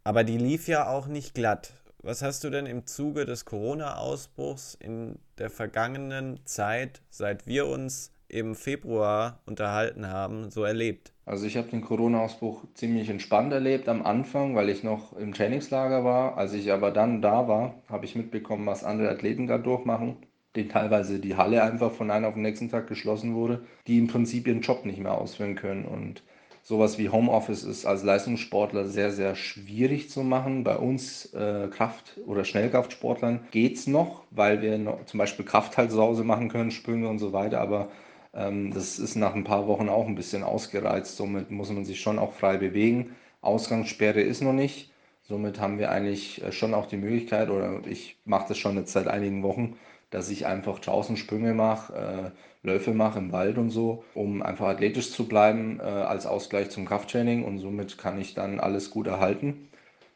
aber 0.06 0.24
die 0.24 0.38
lief 0.38 0.68
ja 0.68 0.88
auch 0.88 1.08
nicht 1.08 1.34
glatt. 1.34 1.74
Was 2.02 2.22
hast 2.22 2.44
du 2.44 2.52
denn 2.52 2.68
im 2.68 2.86
Zuge 2.86 3.26
des 3.26 3.46
Corona-Ausbruchs 3.46 4.78
in 4.80 5.18
der 5.40 5.50
vergangenen 5.50 6.40
Zeit, 6.46 7.02
seit 7.10 7.48
wir 7.48 7.68
uns 7.68 8.12
im 8.28 8.54
Februar 8.54 9.40
unterhalten 9.48 10.08
haben, 10.08 10.52
so 10.52 10.64
erlebt? 10.64 11.12
Also 11.26 11.48
ich 11.48 11.58
habe 11.58 11.70
den 11.70 11.82
Corona-Ausbruch 11.82 12.66
ziemlich 12.76 13.10
entspannt 13.10 13.52
erlebt 13.52 13.90
am 13.90 14.06
Anfang, 14.06 14.56
weil 14.56 14.70
ich 14.70 14.84
noch 14.84 15.14
im 15.14 15.34
Trainingslager 15.34 16.04
war. 16.04 16.38
Als 16.38 16.54
ich 16.54 16.72
aber 16.72 16.92
dann 16.92 17.24
da 17.24 17.48
war, 17.48 17.74
habe 17.90 18.06
ich 18.06 18.16
mitbekommen, 18.16 18.68
was 18.68 18.84
andere 18.84 19.10
Athleten 19.10 19.48
gerade 19.48 19.64
durchmachen, 19.64 20.18
denen 20.56 20.70
teilweise 20.70 21.18
die 21.18 21.36
Halle 21.36 21.64
einfach 21.64 21.92
von 21.92 22.12
einem 22.12 22.26
auf 22.26 22.36
den 22.36 22.44
nächsten 22.44 22.70
Tag 22.70 22.86
geschlossen 22.86 23.34
wurde, 23.34 23.64
die 23.88 23.98
im 23.98 24.06
Prinzip 24.06 24.46
ihren 24.46 24.62
Job 24.62 24.86
nicht 24.86 25.00
mehr 25.00 25.18
ausführen 25.18 25.56
können. 25.56 25.86
Und 25.86 26.22
sowas 26.66 26.98
wie 26.98 27.10
Homeoffice 27.10 27.64
ist 27.64 27.86
als 27.86 28.02
Leistungssportler 28.04 28.86
sehr, 28.88 29.12
sehr 29.12 29.36
schwierig 29.36 30.10
zu 30.10 30.24
machen. 30.24 30.64
Bei 30.64 30.78
uns 30.78 31.32
äh, 31.36 31.68
Kraft- 31.70 32.20
oder 32.26 32.44
Schnellkraftsportlern 32.44 33.42
geht 33.52 33.76
es 33.78 33.86
noch, 33.86 34.24
weil 34.32 34.64
wir 34.64 34.80
noch, 34.80 35.06
zum 35.06 35.20
Beispiel 35.20 35.46
Kraft 35.46 35.78
halt 35.78 35.92
zu 35.92 36.02
Hause 36.02 36.24
machen 36.24 36.50
können, 36.50 36.72
Sprünge 36.72 37.08
und 37.08 37.20
so 37.20 37.34
weiter, 37.34 37.62
aber 37.62 37.90
ähm, 38.34 38.74
das 38.74 38.98
ist 38.98 39.16
nach 39.16 39.36
ein 39.36 39.44
paar 39.44 39.68
Wochen 39.68 39.90
auch 39.90 40.08
ein 40.08 40.16
bisschen 40.16 40.42
ausgereizt. 40.42 41.18
Somit 41.18 41.52
muss 41.52 41.72
man 41.72 41.86
sich 41.86 42.02
schon 42.02 42.18
auch 42.18 42.34
frei 42.34 42.58
bewegen. 42.58 43.16
Ausgangssperre 43.42 44.22
ist 44.22 44.42
noch 44.42 44.54
nicht. 44.54 44.92
Somit 45.28 45.60
haben 45.60 45.80
wir 45.80 45.92
eigentlich 45.92 46.44
äh, 46.44 46.52
schon 46.52 46.74
auch 46.74 46.86
die 46.88 46.98
Möglichkeit, 46.98 47.50
oder 47.50 47.82
ich 47.88 48.18
mache 48.26 48.48
das 48.50 48.58
schon 48.58 48.78
jetzt 48.78 48.94
seit 48.94 49.08
einigen 49.08 49.44
Wochen, 49.44 49.76
dass 50.12 50.30
ich 50.30 50.46
einfach 50.46 50.80
draußen 50.80 51.18
Sprünge 51.18 51.54
mache, 51.54 52.34
äh, 52.34 52.68
Läufe 52.68 52.94
mache 52.94 53.20
im 53.20 53.32
Wald 53.32 53.58
und 53.58 53.70
so, 53.72 54.04
um 54.14 54.42
einfach 54.42 54.68
athletisch 54.68 55.12
zu 55.12 55.28
bleiben 55.28 55.80
äh, 55.80 55.84
als 55.84 56.26
Ausgleich 56.28 56.70
zum 56.70 56.86
Krafttraining 56.86 57.44
und 57.44 57.60
somit 57.60 57.98
kann 57.98 58.20
ich 58.22 58.34
dann 58.36 58.60
alles 58.60 58.90
gut 58.92 59.08
erhalten. 59.08 59.70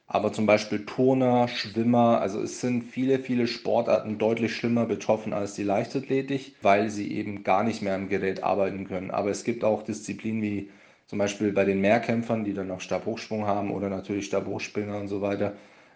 Aber 0.08 0.34
zum 0.34 0.46
Beispiel 0.48 0.86
Turner, 0.86 1.48
Schwimmer, 1.48 2.22
also 2.22 2.42
es 2.42 2.62
sind 2.62 2.84
viele, 2.84 3.20
viele 3.20 3.48
Sportarten 3.48 4.18
deutlich 4.18 4.56
schlimmer 4.56 4.86
betroffen 4.86 5.34
als 5.34 5.54
die 5.56 5.63
Leichtathletik, 5.63 6.56
weil 6.62 6.89
sie 6.89 7.12
eben 7.13 7.44
gar 7.44 7.63
nicht 7.63 7.82
mehr 7.84 7.96
am 7.96 8.10
Gerät 8.10 8.44
arbeiten 8.44 8.88
können. 8.88 9.12
Aber 9.12 9.30
es 9.30 9.44
gibt 9.44 9.63
auch 9.63 9.84
Disziplinen 9.84 10.42
wie 10.42 10.72
zum 11.10 11.18
Beispiel 11.18 11.51
bei 11.51 11.66
den 11.66 11.82
Mehrkämpfern, 11.82 12.44
die 12.44 12.54
dann 12.54 12.68
noch 12.68 12.82
Stabhochsprung 12.82 13.48
haben 13.48 13.72
oder 13.72 13.89
natürlich 13.89 14.28
Stabhochspringer 14.28 15.00
und 15.00 15.08
so 15.08 15.22
weiter. 15.22 15.54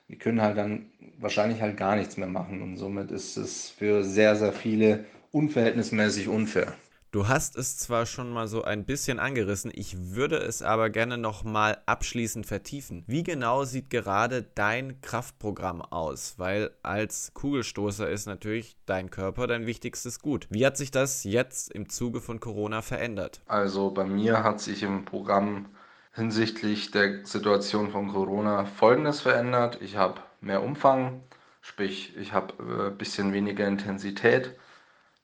Die 0.09 0.17
können 0.17 0.41
halt 0.41 0.57
dann 0.57 0.87
wahrscheinlich 1.19 1.61
halt 1.61 1.77
gar 1.77 1.95
nichts 1.95 2.17
mehr 2.17 2.27
machen 2.27 2.63
und 2.63 2.77
somit 2.77 3.11
ist 3.11 3.37
es 3.37 3.69
für 3.69 4.03
sehr, 4.03 4.35
sehr 4.35 4.53
viele 4.53 5.05
unverhältnismäßig 5.31 6.27
unfair. 6.29 6.73
Du 7.13 7.27
hast 7.27 7.55
es 7.57 7.77
zwar 7.77 8.07
schon 8.07 8.33
mal 8.33 8.47
so 8.47 8.63
ein 8.63 8.85
bisschen 8.85 9.19
angerissen, 9.19 9.69
ich 9.71 10.15
würde 10.15 10.37
es 10.37 10.63
aber 10.63 10.89
gerne 10.89 11.19
noch 11.19 11.43
mal 11.43 11.77
abschließend 11.85 12.47
vertiefen. 12.47 13.03
Wie 13.05 13.21
genau 13.21 13.65
sieht 13.65 13.91
gerade 13.91 14.41
dein 14.41 14.99
Kraftprogramm 15.01 15.83
aus? 15.83 16.33
Weil 16.39 16.71
als 16.81 17.31
Kugelstoßer 17.35 18.09
ist 18.09 18.25
natürlich 18.25 18.77
dein 18.87 19.11
Körper 19.11 19.45
dein 19.45 19.67
wichtigstes 19.67 20.21
Gut. 20.21 20.47
Wie 20.49 20.65
hat 20.65 20.75
sich 20.75 20.89
das 20.89 21.23
jetzt 21.23 21.71
im 21.71 21.87
Zuge 21.87 22.19
von 22.19 22.39
Corona 22.39 22.81
verändert? 22.81 23.41
Also 23.45 23.91
bei 23.91 24.05
mir 24.05 24.43
hat 24.43 24.59
sich 24.59 24.81
im 24.81 25.05
Programm 25.05 25.67
hinsichtlich 26.13 26.89
der 26.89 27.23
Situation 27.27 27.91
von 27.91 28.07
Corona 28.07 28.65
Folgendes 28.65 29.21
verändert. 29.21 29.77
Ich 29.81 29.97
habe 29.97 30.19
mehr 30.41 30.63
Umfang, 30.63 31.21
sprich 31.61 32.17
ich 32.17 32.33
habe 32.33 32.55
ein 32.57 32.87
äh, 32.87 32.89
bisschen 32.89 33.33
weniger 33.33 33.67
Intensität 33.67 34.55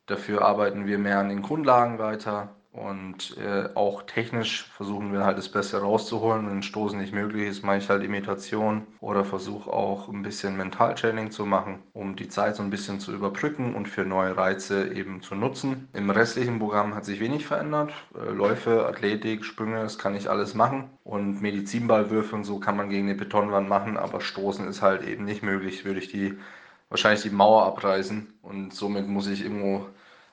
Dafür 0.10 0.42
arbeiten 0.44 0.88
wir 0.88 0.98
mehr 0.98 1.20
an 1.20 1.30
den 1.30 1.44
Grundlagen 1.44 2.00
weiter 2.00 2.50
und 2.72 3.36
äh, 3.38 3.70
auch 3.76 4.04
technisch 4.04 4.64
versuchen 4.76 5.12
wir 5.12 5.24
halt 5.24 5.38
das 5.38 5.50
Beste 5.50 5.82
rauszuholen. 5.82 6.50
Wenn 6.50 6.64
Stoßen 6.64 7.00
nicht 7.00 7.14
möglich 7.14 7.48
ist, 7.48 7.64
mache 7.64 7.78
ich 7.78 7.90
halt 7.90 8.04
Imitation 8.04 8.88
oder 9.02 9.24
versuche 9.26 9.72
auch 9.72 10.08
ein 10.08 10.24
bisschen 10.24 10.58
Mentaltraining 10.58 11.30
zu 11.30 11.46
machen, 11.46 11.80
um 11.94 12.16
die 12.16 12.28
Zeit 12.28 12.56
so 12.56 12.64
ein 12.64 12.72
bisschen 12.72 13.00
zu 13.00 13.12
überbrücken 13.14 13.76
und 13.76 13.88
für 13.88 14.04
neue 14.04 14.36
Reize 14.36 14.94
eben 14.94 15.22
zu 15.22 15.36
nutzen. 15.36 15.90
Im 15.94 16.10
restlichen 16.10 16.58
Programm 16.58 16.96
hat 16.96 17.06
sich 17.06 17.20
wenig 17.20 17.46
verändert. 17.46 17.92
Äh, 18.16 18.32
Läufe, 18.32 18.88
Athletik, 18.88 19.46
Sprünge, 19.46 19.82
das 19.82 20.00
kann 20.00 20.16
ich 20.16 20.30
alles 20.30 20.56
machen. 20.56 20.90
Und 21.04 21.42
Medizinballwürfe 21.42 22.36
und 22.36 22.46
so 22.46 22.60
kann 22.60 22.78
man 22.78 22.90
gegen 22.90 23.10
eine 23.10 23.18
Betonwand 23.18 23.70
machen, 23.70 23.98
aber 23.98 24.22
Stoßen 24.22 24.68
ist 24.68 24.82
halt 24.82 25.08
eben 25.08 25.26
nicht 25.26 25.44
möglich. 25.44 25.86
Würde 25.86 26.00
ich 26.00 26.08
die 26.08 26.38
wahrscheinlich 26.90 27.22
die 27.22 27.30
Mauer 27.30 27.64
abreißen 27.66 28.34
und 28.42 28.74
somit 28.74 29.08
muss 29.08 29.28
ich 29.28 29.42
irgendwo 29.42 29.88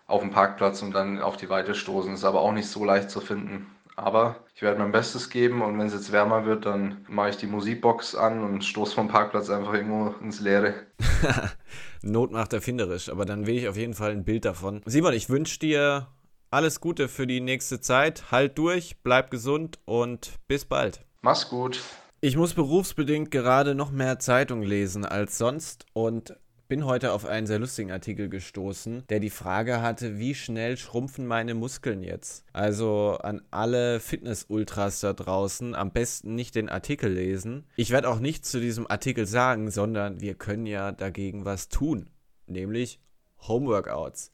auf 0.06 0.20
dem 0.20 0.30
Parkplatz 0.30 0.82
und 0.82 0.92
dann 0.92 1.20
auf 1.20 1.36
die 1.36 1.48
Weite 1.48 1.74
stoßen. 1.74 2.14
Ist 2.14 2.24
aber 2.24 2.40
auch 2.40 2.52
nicht 2.52 2.68
so 2.68 2.84
leicht 2.84 3.10
zu 3.10 3.20
finden. 3.20 3.66
Aber 3.96 4.36
ich 4.54 4.60
werde 4.60 4.78
mein 4.78 4.92
Bestes 4.92 5.30
geben 5.30 5.62
und 5.62 5.78
wenn 5.78 5.86
es 5.86 5.94
jetzt 5.94 6.12
wärmer 6.12 6.44
wird, 6.44 6.66
dann 6.66 6.98
mache 7.08 7.30
ich 7.30 7.38
die 7.38 7.46
Musikbox 7.46 8.14
an 8.14 8.44
und 8.44 8.62
stoße 8.62 8.94
vom 8.94 9.08
Parkplatz 9.08 9.48
einfach 9.48 9.72
irgendwo 9.72 10.14
ins 10.22 10.40
Leere. 10.40 10.74
Not 12.02 12.30
macht 12.30 12.52
erfinderisch, 12.52 13.08
aber 13.08 13.24
dann 13.24 13.46
will 13.46 13.56
ich 13.56 13.68
auf 13.68 13.76
jeden 13.76 13.94
Fall 13.94 14.10
ein 14.10 14.24
Bild 14.24 14.44
davon. 14.44 14.82
Simon, 14.84 15.14
ich 15.14 15.30
wünsche 15.30 15.58
dir 15.58 16.08
alles 16.50 16.80
Gute 16.80 17.08
für 17.08 17.26
die 17.26 17.40
nächste 17.40 17.80
Zeit. 17.80 18.30
Halt 18.30 18.58
durch, 18.58 18.96
bleib 19.02 19.30
gesund 19.30 19.78
und 19.86 20.34
bis 20.46 20.66
bald. 20.66 21.00
Mach's 21.22 21.48
gut. 21.48 21.80
Ich 22.20 22.36
muss 22.36 22.52
berufsbedingt 22.52 23.30
gerade 23.30 23.74
noch 23.74 23.90
mehr 23.90 24.18
Zeitung 24.18 24.62
lesen 24.62 25.06
als 25.06 25.38
sonst 25.38 25.86
und 25.94 26.36
bin 26.68 26.84
heute 26.84 27.12
auf 27.12 27.24
einen 27.24 27.46
sehr 27.46 27.58
lustigen 27.58 27.92
Artikel 27.92 28.28
gestoßen, 28.28 29.04
der 29.08 29.20
die 29.20 29.30
Frage 29.30 29.80
hatte, 29.80 30.18
wie 30.18 30.34
schnell 30.34 30.76
schrumpfen 30.76 31.26
meine 31.26 31.54
Muskeln 31.54 32.02
jetzt? 32.02 32.44
Also 32.52 33.18
an 33.22 33.42
alle 33.50 34.00
Fitness-Ultras 34.00 35.00
da 35.00 35.12
draußen, 35.12 35.74
am 35.74 35.92
besten 35.92 36.34
nicht 36.34 36.54
den 36.54 36.68
Artikel 36.68 37.12
lesen. 37.12 37.64
Ich 37.76 37.90
werde 37.90 38.08
auch 38.08 38.18
nichts 38.18 38.50
zu 38.50 38.60
diesem 38.60 38.90
Artikel 38.90 39.26
sagen, 39.26 39.70
sondern 39.70 40.20
wir 40.20 40.34
können 40.34 40.66
ja 40.66 40.92
dagegen 40.92 41.44
was 41.44 41.68
tun, 41.68 42.10
nämlich 42.46 43.00
Homeworkouts. 43.46 44.32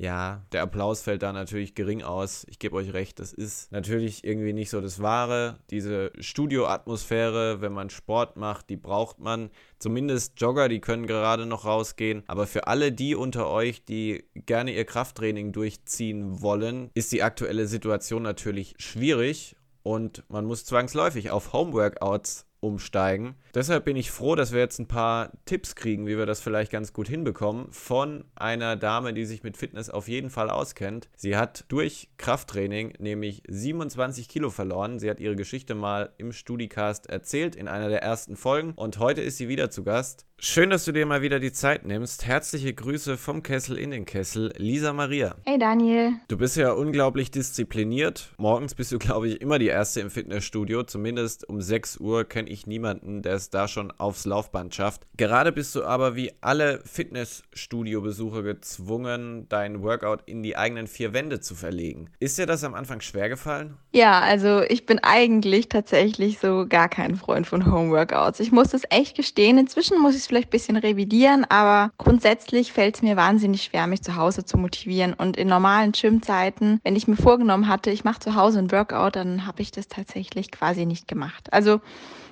Ja, 0.00 0.46
der 0.52 0.62
Applaus 0.62 1.02
fällt 1.02 1.22
da 1.22 1.32
natürlich 1.32 1.74
gering 1.74 2.02
aus. 2.02 2.46
Ich 2.48 2.60
gebe 2.60 2.76
euch 2.76 2.92
recht, 2.92 3.18
das 3.18 3.32
ist 3.32 3.72
natürlich 3.72 4.22
irgendwie 4.22 4.52
nicht 4.52 4.70
so 4.70 4.80
das 4.80 5.02
Wahre. 5.02 5.58
Diese 5.70 6.12
Studioatmosphäre, 6.20 7.60
wenn 7.60 7.72
man 7.72 7.90
Sport 7.90 8.36
macht, 8.36 8.70
die 8.70 8.76
braucht 8.76 9.18
man. 9.18 9.50
Zumindest 9.80 10.40
Jogger, 10.40 10.68
die 10.68 10.80
können 10.80 11.08
gerade 11.08 11.46
noch 11.46 11.64
rausgehen. 11.64 12.22
Aber 12.28 12.46
für 12.46 12.68
alle 12.68 12.92
die 12.92 13.16
unter 13.16 13.50
euch, 13.50 13.84
die 13.84 14.24
gerne 14.34 14.72
ihr 14.72 14.84
Krafttraining 14.84 15.50
durchziehen 15.50 16.42
wollen, 16.42 16.90
ist 16.94 17.10
die 17.10 17.24
aktuelle 17.24 17.66
Situation 17.66 18.22
natürlich 18.22 18.76
schwierig. 18.78 19.56
Und 19.82 20.22
man 20.28 20.44
muss 20.44 20.64
zwangsläufig 20.64 21.32
auf 21.32 21.52
Homeworkouts 21.52 22.47
umsteigen. 22.60 23.34
Deshalb 23.54 23.84
bin 23.84 23.96
ich 23.96 24.10
froh, 24.10 24.34
dass 24.34 24.52
wir 24.52 24.60
jetzt 24.60 24.78
ein 24.78 24.88
paar 24.88 25.32
Tipps 25.44 25.74
kriegen, 25.74 26.06
wie 26.06 26.18
wir 26.18 26.26
das 26.26 26.40
vielleicht 26.40 26.70
ganz 26.70 26.92
gut 26.92 27.08
hinbekommen, 27.08 27.72
von 27.72 28.24
einer 28.34 28.76
Dame, 28.76 29.14
die 29.14 29.24
sich 29.24 29.42
mit 29.42 29.56
Fitness 29.56 29.90
auf 29.90 30.08
jeden 30.08 30.30
Fall 30.30 30.50
auskennt. 30.50 31.08
Sie 31.16 31.36
hat 31.36 31.64
durch 31.68 32.08
Krafttraining 32.18 32.94
nämlich 32.98 33.42
27 33.48 34.28
Kilo 34.28 34.50
verloren. 34.50 34.98
Sie 34.98 35.10
hat 35.10 35.20
ihre 35.20 35.36
Geschichte 35.36 35.74
mal 35.74 36.12
im 36.18 36.32
Studicast 36.32 37.08
erzählt 37.08 37.56
in 37.56 37.68
einer 37.68 37.88
der 37.88 38.02
ersten 38.02 38.36
Folgen 38.36 38.72
und 38.74 38.98
heute 38.98 39.20
ist 39.22 39.38
sie 39.38 39.48
wieder 39.48 39.70
zu 39.70 39.84
Gast. 39.84 40.28
Schön, 40.40 40.70
dass 40.70 40.84
du 40.84 40.92
dir 40.92 41.04
mal 41.04 41.20
wieder 41.20 41.40
die 41.40 41.50
Zeit 41.50 41.84
nimmst. 41.84 42.24
Herzliche 42.24 42.72
Grüße 42.72 43.16
vom 43.16 43.42
Kessel 43.42 43.76
in 43.76 43.90
den 43.90 44.04
Kessel, 44.04 44.52
Lisa 44.56 44.92
Maria. 44.92 45.34
Hey 45.44 45.58
Daniel. 45.58 46.12
Du 46.28 46.38
bist 46.38 46.56
ja 46.56 46.70
unglaublich 46.70 47.32
diszipliniert. 47.32 48.34
Morgens 48.38 48.76
bist 48.76 48.92
du, 48.92 48.98
glaube 49.00 49.26
ich, 49.26 49.40
immer 49.40 49.58
die 49.58 49.66
Erste 49.66 50.00
im 50.00 50.10
Fitnessstudio. 50.10 50.84
Zumindest 50.84 51.48
um 51.48 51.60
6 51.60 51.98
Uhr 51.98 52.24
kenne 52.24 52.47
ich 52.48 52.66
niemanden, 52.66 53.22
der 53.22 53.34
es 53.34 53.50
da 53.50 53.68
schon 53.68 53.92
aufs 53.98 54.24
Laufband 54.24 54.74
schafft. 54.74 55.06
Gerade 55.16 55.52
bist 55.52 55.74
du 55.74 55.84
aber 55.84 56.16
wie 56.16 56.32
alle 56.40 56.80
Fitnessstudio-Besucher 56.84 58.42
gezwungen, 58.42 59.46
dein 59.48 59.82
Workout 59.82 60.22
in 60.26 60.42
die 60.42 60.56
eigenen 60.56 60.86
vier 60.86 61.12
Wände 61.12 61.40
zu 61.40 61.54
verlegen. 61.54 62.10
Ist 62.20 62.38
dir 62.38 62.46
das 62.46 62.64
am 62.64 62.74
Anfang 62.74 63.00
schwer 63.00 63.28
gefallen? 63.28 63.76
Ja, 63.92 64.20
also 64.20 64.62
ich 64.62 64.86
bin 64.86 64.98
eigentlich 65.02 65.68
tatsächlich 65.68 66.38
so 66.38 66.66
gar 66.68 66.88
kein 66.88 67.16
Freund 67.16 67.46
von 67.46 67.70
Homeworkouts. 67.70 68.40
Ich 68.40 68.52
muss 68.52 68.74
es 68.74 68.82
echt 68.90 69.16
gestehen. 69.16 69.58
Inzwischen 69.58 70.00
muss 70.00 70.16
ich 70.16 70.24
vielleicht 70.24 70.48
ein 70.48 70.50
bisschen 70.50 70.76
revidieren, 70.76 71.44
aber 71.48 71.92
grundsätzlich 71.98 72.72
fällt 72.72 72.96
es 72.96 73.02
mir 73.02 73.16
wahnsinnig 73.16 73.64
schwer, 73.64 73.86
mich 73.86 74.02
zu 74.02 74.16
Hause 74.16 74.44
zu 74.44 74.58
motivieren. 74.58 75.14
Und 75.14 75.36
in 75.36 75.48
normalen 75.48 75.92
Gymzeiten, 75.92 76.80
wenn 76.84 76.96
ich 76.96 77.08
mir 77.08 77.16
vorgenommen 77.16 77.68
hatte, 77.68 77.90
ich 77.90 78.04
mache 78.04 78.20
zu 78.20 78.34
Hause 78.34 78.58
ein 78.58 78.72
Workout, 78.72 79.16
dann 79.16 79.46
habe 79.46 79.62
ich 79.62 79.70
das 79.70 79.88
tatsächlich 79.88 80.50
quasi 80.50 80.86
nicht 80.86 81.08
gemacht. 81.08 81.52
Also 81.52 81.80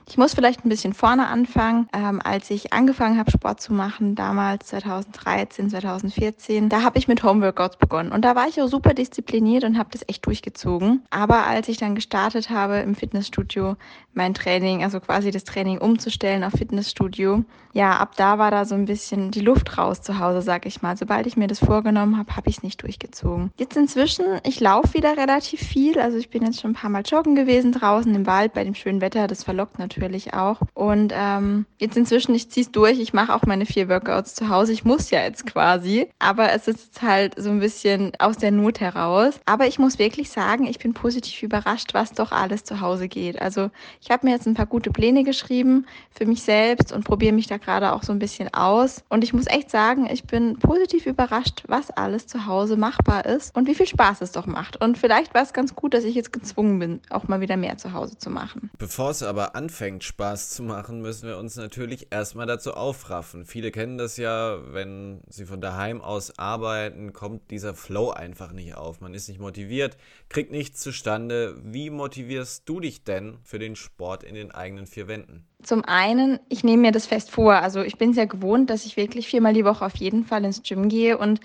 ich 0.09 0.17
muss 0.17 0.35
vielleicht 0.35 0.65
ein 0.65 0.69
bisschen 0.69 0.93
vorne 0.93 1.27
anfangen. 1.27 1.89
Ähm, 1.93 2.21
als 2.23 2.51
ich 2.51 2.73
angefangen 2.73 3.19
habe, 3.19 3.31
Sport 3.31 3.61
zu 3.61 3.73
machen, 3.73 4.15
damals 4.15 4.67
2013, 4.69 5.71
2014, 5.71 6.69
da 6.69 6.83
habe 6.83 6.99
ich 6.99 7.09
mit 7.09 7.23
Homeworkouts 7.25 7.77
begonnen. 7.77 8.13
Und 8.13 8.25
da 8.25 8.37
war 8.37 8.47
ich 8.47 8.61
auch 8.63 8.69
super 8.69 8.95
diszipliniert 8.95 9.65
und 9.65 9.79
habe 9.79 9.91
das 9.91 10.05
echt 10.07 10.25
durchgezogen. 10.25 11.03
Aber 11.11 11.47
als 11.47 11.69
ich 11.69 11.79
dann 11.79 11.97
gestartet 11.97 12.51
habe 12.51 12.77
im 12.79 12.95
Fitnessstudio, 12.95 13.77
mein 14.17 14.35
Training, 14.35 14.83
also 14.83 15.01
quasi 15.01 15.31
das 15.31 15.45
Training 15.45 15.79
umzustellen 15.79 16.45
auf 16.45 16.53
Fitnessstudio, 16.53 17.45
ja, 17.77 17.99
ab 17.99 18.13
da 18.17 18.39
war 18.39 18.51
da 18.51 18.65
so 18.65 18.75
ein 18.75 18.87
bisschen 18.87 19.31
die 19.33 19.43
Luft 19.43 19.77
raus 19.77 20.01
zu 20.01 20.19
Hause, 20.19 20.41
sag 20.41 20.65
ich 20.65 20.81
mal. 20.81 20.97
Sobald 20.97 21.27
ich 21.27 21.37
mir 21.37 21.47
das 21.47 21.59
vorgenommen 21.59 22.17
habe, 22.17 22.35
habe 22.35 22.49
ich 22.49 22.57
es 22.57 22.63
nicht 22.63 22.83
durchgezogen. 22.83 23.51
Jetzt 23.59 23.77
inzwischen, 23.77 24.25
ich 24.45 24.61
laufe 24.61 24.95
wieder 24.95 25.19
relativ 25.19 25.61
viel. 25.61 26.01
Also 26.01 26.17
ich 26.17 26.31
bin 26.31 26.43
jetzt 26.43 26.59
schon 26.59 26.71
ein 26.71 26.75
paar 26.75 26.89
Mal 26.89 27.03
joggen 27.03 27.35
gewesen 27.35 27.73
draußen 27.73 28.15
im 28.15 28.27
Wald 28.27 28.55
bei 28.55 28.65
dem 28.65 28.75
schönen 28.75 29.03
Wetter. 29.03 29.27
Das 29.27 29.45
verlockt 29.45 29.79
natürlich 29.79 30.33
auch. 30.33 30.63
Und 30.73 31.13
ähm, 31.15 31.67
jetzt 31.79 31.99
inzwischen, 31.99 32.35
ich 32.35 32.51
ziehe 32.51 32.65
es 32.65 32.73
durch, 32.73 32.99
ich 32.99 33.13
mache 33.13 33.35
auch 33.35 33.43
meine 33.43 33.67
vier 33.67 33.91
Workouts 33.91 34.35
zu 34.35 34.49
Hause. 34.49 34.73
Ich 34.73 34.87
muss 34.87 35.11
ja 35.11 35.21
jetzt 35.21 35.45
quasi. 35.45 36.09
Aber 36.19 36.53
es 36.53 36.69
ist 36.69 36.87
jetzt 36.87 37.03
halt 37.03 37.35
so 37.37 37.51
ein 37.51 37.61
bisschen 37.61 38.13
aus 38.19 38.39
der 38.39 38.53
Not 38.53 38.81
heraus. 38.81 39.39
Aber 39.45 39.67
ich 39.67 39.79
muss 39.79 39.99
wirklich 39.99 40.31
sagen, 40.31 40.67
ich 40.67 40.79
bin 40.79 40.95
positiv 40.95 41.43
überrascht, 41.43 41.93
was 41.93 42.13
doch 42.13 42.33
alles 42.33 42.65
zu 42.65 42.81
Hause 42.81 43.09
geht. 43.09 43.43
Also 43.43 43.69
ich 44.07 44.13
habe 44.13 44.25
mir 44.25 44.33
jetzt 44.33 44.47
ein 44.47 44.55
paar 44.55 44.67
gute 44.67 44.93
Pläne 44.93 45.25
geschrieben 45.25 45.85
für 46.13 46.27
mich 46.27 46.45
selbst 46.45 46.93
und 46.93 47.05
probiere 47.05 47.33
mich 47.33 47.49
da 47.49 47.57
gerade 47.57 47.93
auch 47.93 48.05
so 48.05 48.13
ein 48.13 48.21
bisschen 48.21 48.55
aus. 48.55 49.03
Und 49.09 49.25
ich 49.25 49.33
muss 49.33 49.49
echt 49.49 49.69
sagen, 49.69 50.09
ich 50.09 50.23
bin 50.23 50.61
positiv 50.61 51.07
überrascht, 51.07 51.65
was 51.67 51.91
alles 51.91 52.29
zu 52.29 52.47
Hause 52.47 52.77
machbar 52.77 53.27
ist 53.27 53.57
und 53.57 53.67
wie 53.67 53.75
viel 53.75 53.89
Spaß 53.89 54.21
es 54.21 54.31
doch 54.31 54.47
macht. 54.47 54.81
Und 54.81 54.97
vielleicht 54.97 55.35
war 55.35 55.43
es 55.43 55.53
ganz 55.53 55.75
gut, 55.75 55.93
dass 55.93 56.05
ich 56.05 56.15
jetzt 56.15 56.33
gezwungen 56.33 56.79
bin, 56.79 57.01
auch 57.11 57.27
mal 57.27 57.41
wieder 57.41 57.57
mehr 57.57 57.79
zu 57.79 57.95
Hause 57.95 58.17
zu 58.17 58.31
machen. 58.31 58.71
Bevor 58.79 59.11
es 59.11 59.25
aber 59.25 59.57
anfängt, 59.57 60.05
Spaß 60.05 60.51
zu 60.51 60.63
machen, 60.63 61.03
müssen 61.03 61.29
wir 61.29 61.37
uns 61.37 61.57
natürlich 61.57 62.07
erstmal 62.11 62.47
dazu 62.47 62.75
aufraffen. 62.75 63.45
Viele 63.45 63.73
kennen 63.73 63.99
das 63.99 64.19
ja, 64.19 64.59
wenn 64.73 65.21
sie 65.29 65.47
von 65.47 65.61
daheim 65.61 66.01
aus 66.01 66.39
arbeiten, 66.39 67.13
kommt 67.13 67.51
dieser 67.51 67.75
Flow 67.75 68.11
einfach 68.11 68.53
nicht 68.53 68.77
auf. 68.77 69.01
Man 69.01 69.15
ist 69.15 69.29
nicht 69.29 69.41
motiviert, 69.41 69.97
kriegt 70.29 70.51
nichts 70.51 70.81
zustande. 70.81 71.57
Wie 71.63 71.91
motivierst 71.91 72.69
du 72.69 72.81
dich 72.81 73.05
denn 73.05 73.39
für 73.43 73.59
den 73.59 73.77
Sport 73.77 74.23
in 74.23 74.35
den 74.35 74.51
eigenen 74.51 74.87
vier 74.87 75.09
Wänden? 75.09 75.47
Zum 75.63 75.85
einen, 75.85 76.41
ich 76.49 76.65
nehme 76.65 76.83
mir 76.83 76.93
das 76.93 77.07
fest 77.07 77.31
vor. 77.31 77.55
Also 77.55 77.83
ich 77.83 77.97
bin 77.99 78.13
sehr 78.13 78.27
gewohnt, 78.27 78.71
dass 78.71 78.87
ich 78.87 78.97
wirklich 78.97 79.29
viermal 79.29 79.55
die 79.55 79.65
Woche 79.65 79.85
auf 79.85 79.97
jeden 79.97 80.25
Fall 80.25 80.45
ins 80.45 80.63
Gym 80.63 80.89
gehe 80.89 81.19
und 81.19 81.41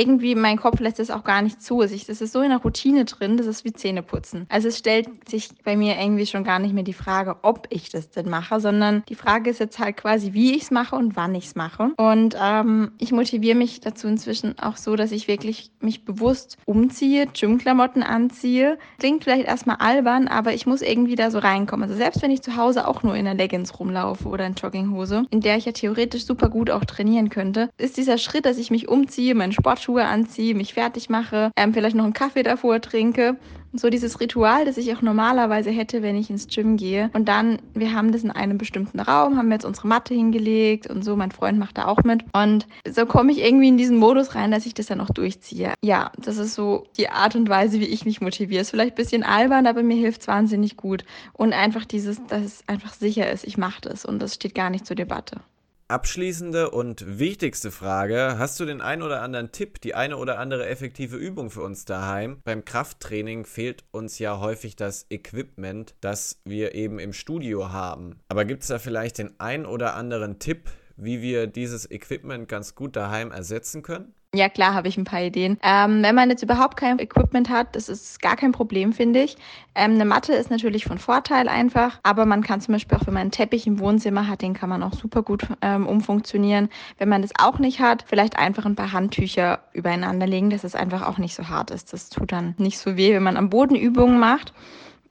irgendwie 0.00 0.34
mein 0.34 0.58
Kopf 0.58 0.80
lässt 0.80 0.98
es 0.98 1.10
auch 1.10 1.24
gar 1.24 1.42
nicht 1.42 1.62
zu. 1.62 1.82
Es 1.82 1.92
ist 1.92 2.32
so 2.32 2.40
in 2.40 2.50
der 2.50 2.58
Routine 2.58 3.04
drin, 3.04 3.36
das 3.36 3.46
ist 3.46 3.64
wie 3.64 3.72
Zähneputzen. 3.72 4.46
Also 4.48 4.68
es 4.68 4.78
stellt 4.78 5.28
sich 5.28 5.50
bei 5.64 5.76
mir 5.76 5.98
irgendwie 5.98 6.26
schon 6.26 6.44
gar 6.44 6.58
nicht 6.58 6.74
mehr 6.74 6.84
die 6.84 6.92
Frage, 6.92 7.36
ob 7.42 7.66
ich 7.70 7.90
das 7.90 8.10
denn 8.10 8.28
mache, 8.28 8.60
sondern 8.60 9.02
die 9.08 9.14
Frage 9.14 9.50
ist 9.50 9.60
jetzt 9.60 9.78
halt 9.78 9.96
quasi, 9.96 10.32
wie 10.32 10.54
ich 10.54 10.62
es 10.62 10.70
mache 10.70 10.96
und 10.96 11.16
wann 11.16 11.34
ich 11.34 11.46
es 11.46 11.54
mache. 11.54 11.90
Und 11.96 12.36
ähm, 12.40 12.92
ich 12.98 13.12
motiviere 13.12 13.56
mich 13.56 13.80
dazu 13.80 14.08
inzwischen 14.08 14.58
auch 14.58 14.76
so, 14.76 14.96
dass 14.96 15.12
ich 15.12 15.28
wirklich 15.28 15.70
mich 15.80 16.04
bewusst 16.04 16.56
umziehe, 16.64 17.26
Gymklamotten 17.26 18.02
anziehe. 18.02 18.78
Klingt 18.98 19.24
vielleicht 19.24 19.46
erstmal 19.46 19.76
albern, 19.76 20.28
aber 20.28 20.54
ich 20.54 20.66
muss 20.66 20.82
irgendwie 20.82 21.16
da 21.16 21.30
so 21.30 21.38
reinkommen. 21.38 21.84
Also 21.84 21.96
selbst 21.96 22.22
wenn 22.22 22.30
ich 22.30 22.42
zu 22.42 22.56
Hause 22.56 22.88
auch 22.88 23.02
nur 23.02 23.14
in 23.14 23.26
der 23.26 23.34
Leggings 23.34 23.78
rumlaufe 23.78 24.28
oder 24.28 24.46
in 24.46 24.54
Jogginghose, 24.54 25.26
in 25.30 25.40
der 25.40 25.56
ich 25.56 25.66
ja 25.66 25.72
theoretisch 25.72 26.24
super 26.24 26.48
gut 26.48 26.70
auch 26.70 26.84
trainieren 26.84 27.28
könnte, 27.28 27.70
ist 27.76 27.96
dieser 27.96 28.18
Schritt, 28.18 28.46
dass 28.46 28.58
ich 28.58 28.70
mich 28.70 28.88
umziehe, 28.88 29.34
meine 29.34 29.52
Sportschuhe 29.90 30.06
anziehe, 30.06 30.54
mich 30.54 30.74
fertig 30.74 31.10
mache, 31.10 31.50
ähm, 31.56 31.74
vielleicht 31.74 31.96
noch 31.96 32.04
einen 32.04 32.12
Kaffee 32.12 32.42
davor 32.42 32.80
trinke 32.80 33.36
so 33.72 33.88
dieses 33.88 34.18
Ritual, 34.18 34.64
das 34.64 34.78
ich 34.78 34.92
auch 34.92 35.00
normalerweise 35.00 35.70
hätte, 35.70 36.02
wenn 36.02 36.16
ich 36.16 36.28
ins 36.28 36.48
Gym 36.48 36.76
gehe. 36.76 37.08
Und 37.12 37.28
dann, 37.28 37.58
wir 37.72 37.94
haben 37.94 38.10
das 38.10 38.24
in 38.24 38.32
einem 38.32 38.58
bestimmten 38.58 38.98
Raum, 38.98 39.36
haben 39.36 39.52
jetzt 39.52 39.64
unsere 39.64 39.86
Matte 39.86 40.12
hingelegt 40.12 40.88
und 40.88 41.04
so. 41.04 41.14
Mein 41.14 41.30
Freund 41.30 41.56
macht 41.56 41.78
da 41.78 41.86
auch 41.86 42.02
mit. 42.02 42.24
Und 42.32 42.66
so 42.88 43.06
komme 43.06 43.30
ich 43.30 43.38
irgendwie 43.38 43.68
in 43.68 43.76
diesen 43.76 43.96
Modus 43.96 44.34
rein, 44.34 44.50
dass 44.50 44.66
ich 44.66 44.74
das 44.74 44.86
dann 44.86 45.00
auch 45.00 45.10
durchziehe. 45.10 45.74
Ja, 45.84 46.10
das 46.18 46.38
ist 46.38 46.54
so 46.54 46.88
die 46.96 47.10
Art 47.10 47.36
und 47.36 47.48
Weise, 47.48 47.78
wie 47.78 47.84
ich 47.84 48.04
mich 48.04 48.20
motiviere. 48.20 48.62
Ist 48.62 48.70
vielleicht 48.70 48.94
ein 48.94 49.02
bisschen 49.02 49.22
albern, 49.22 49.68
aber 49.68 49.84
mir 49.84 49.96
hilft 49.96 50.22
es 50.22 50.26
wahnsinnig 50.26 50.76
gut. 50.76 51.04
Und 51.32 51.52
einfach 51.52 51.84
dieses, 51.84 52.20
dass 52.26 52.42
es 52.42 52.64
einfach 52.66 52.92
sicher 52.92 53.30
ist, 53.30 53.44
ich 53.44 53.56
mache 53.56 53.82
das 53.82 54.04
und 54.04 54.20
das 54.20 54.34
steht 54.34 54.56
gar 54.56 54.70
nicht 54.70 54.84
zur 54.84 54.96
Debatte. 54.96 55.42
Abschließende 55.90 56.70
und 56.70 57.18
wichtigste 57.18 57.72
Frage. 57.72 58.38
Hast 58.38 58.60
du 58.60 58.64
den 58.64 58.80
ein 58.80 59.02
oder 59.02 59.22
anderen 59.22 59.50
Tipp, 59.50 59.80
die 59.80 59.96
eine 59.96 60.18
oder 60.18 60.38
andere 60.38 60.68
effektive 60.68 61.16
Übung 61.16 61.50
für 61.50 61.62
uns 61.62 61.84
daheim? 61.84 62.40
Beim 62.44 62.64
Krafttraining 62.64 63.44
fehlt 63.44 63.82
uns 63.90 64.20
ja 64.20 64.38
häufig 64.38 64.76
das 64.76 65.06
Equipment, 65.10 65.96
das 66.00 66.40
wir 66.44 66.76
eben 66.76 67.00
im 67.00 67.12
Studio 67.12 67.72
haben. 67.72 68.20
Aber 68.28 68.44
gibt 68.44 68.62
es 68.62 68.68
da 68.68 68.78
vielleicht 68.78 69.18
den 69.18 69.40
ein 69.40 69.66
oder 69.66 69.96
anderen 69.96 70.38
Tipp, 70.38 70.70
wie 70.96 71.22
wir 71.22 71.48
dieses 71.48 71.90
Equipment 71.90 72.48
ganz 72.48 72.76
gut 72.76 72.94
daheim 72.94 73.32
ersetzen 73.32 73.82
können? 73.82 74.14
Ja, 74.32 74.48
klar, 74.48 74.74
habe 74.74 74.86
ich 74.86 74.96
ein 74.96 75.02
paar 75.02 75.22
Ideen. 75.22 75.58
Ähm, 75.60 76.04
wenn 76.04 76.14
man 76.14 76.30
jetzt 76.30 76.44
überhaupt 76.44 76.76
kein 76.76 77.00
Equipment 77.00 77.50
hat, 77.50 77.74
das 77.74 77.88
ist 77.88 78.22
gar 78.22 78.36
kein 78.36 78.52
Problem, 78.52 78.92
finde 78.92 79.24
ich. 79.24 79.36
Ähm, 79.74 79.94
eine 79.94 80.04
Matte 80.04 80.34
ist 80.34 80.50
natürlich 80.50 80.84
von 80.84 80.98
Vorteil 80.98 81.48
einfach, 81.48 81.98
aber 82.04 82.26
man 82.26 82.44
kann 82.44 82.60
zum 82.60 82.74
Beispiel 82.74 82.96
auch, 82.96 83.08
wenn 83.08 83.14
man 83.14 83.22
einen 83.22 83.30
Teppich 83.32 83.66
im 83.66 83.80
Wohnzimmer 83.80 84.28
hat, 84.28 84.42
den 84.42 84.54
kann 84.54 84.68
man 84.68 84.84
auch 84.84 84.92
super 84.92 85.24
gut 85.24 85.48
ähm, 85.62 85.84
umfunktionieren. 85.84 86.68
Wenn 86.96 87.08
man 87.08 87.22
das 87.22 87.32
auch 87.40 87.58
nicht 87.58 87.80
hat, 87.80 88.04
vielleicht 88.06 88.38
einfach 88.38 88.66
ein 88.66 88.76
paar 88.76 88.92
Handtücher 88.92 89.64
übereinander 89.72 90.28
legen, 90.28 90.50
dass 90.50 90.62
es 90.62 90.76
einfach 90.76 91.08
auch 91.08 91.18
nicht 91.18 91.34
so 91.34 91.48
hart 91.48 91.72
ist. 91.72 91.92
Das 91.92 92.08
tut 92.08 92.30
dann 92.30 92.54
nicht 92.56 92.78
so 92.78 92.96
weh, 92.96 93.12
wenn 93.12 93.24
man 93.24 93.36
am 93.36 93.50
Boden 93.50 93.74
Übungen 93.74 94.20
macht. 94.20 94.52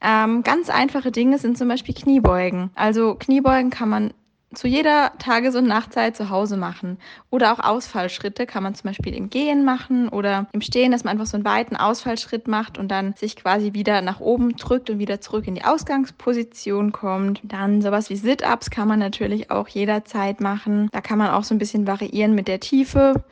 Ähm, 0.01 0.43
ganz 0.43 0.69
einfache 0.69 1.11
Dinge 1.11 1.39
sind 1.39 1.57
zum 1.57 1.67
Beispiel 1.67 1.93
Kniebeugen. 1.93 2.69
Also 2.73 3.15
Kniebeugen 3.15 3.69
kann 3.69 3.89
man 3.89 4.13
zu 4.53 4.67
jeder 4.67 5.11
Tages- 5.19 5.55
und 5.55 5.67
Nachtzeit 5.67 6.17
zu 6.17 6.29
Hause 6.29 6.57
machen. 6.57 6.97
Oder 7.29 7.53
auch 7.53 7.59
Ausfallschritte 7.59 8.45
kann 8.45 8.63
man 8.63 8.73
zum 8.73 8.89
Beispiel 8.89 9.13
im 9.13 9.29
Gehen 9.29 9.63
machen 9.63 10.09
oder 10.09 10.47
im 10.53 10.61
Stehen, 10.61 10.91
dass 10.91 11.03
man 11.03 11.11
einfach 11.11 11.27
so 11.27 11.37
einen 11.37 11.45
weiten 11.45 11.75
Ausfallschritt 11.75 12.47
macht 12.47 12.77
und 12.77 12.89
dann 12.89 13.13
sich 13.13 13.35
quasi 13.35 13.73
wieder 13.73 14.01
nach 14.01 14.19
oben 14.19 14.55
drückt 14.55 14.89
und 14.89 14.99
wieder 14.99 15.21
zurück 15.21 15.47
in 15.47 15.55
die 15.55 15.65
Ausgangsposition 15.65 16.91
kommt. 16.91 17.41
Dann 17.43 17.81
sowas 17.81 18.09
wie 18.09 18.15
Sit-Ups 18.15 18.71
kann 18.71 18.87
man 18.87 18.99
natürlich 18.99 19.51
auch 19.51 19.67
jederzeit 19.67 20.41
machen. 20.41 20.89
Da 20.91 21.01
kann 21.01 21.19
man 21.19 21.29
auch 21.29 21.43
so 21.43 21.53
ein 21.53 21.59
bisschen 21.59 21.85
variieren 21.85 22.33
mit 22.33 22.47
der 22.47 22.59
Tiefe. 22.59 23.23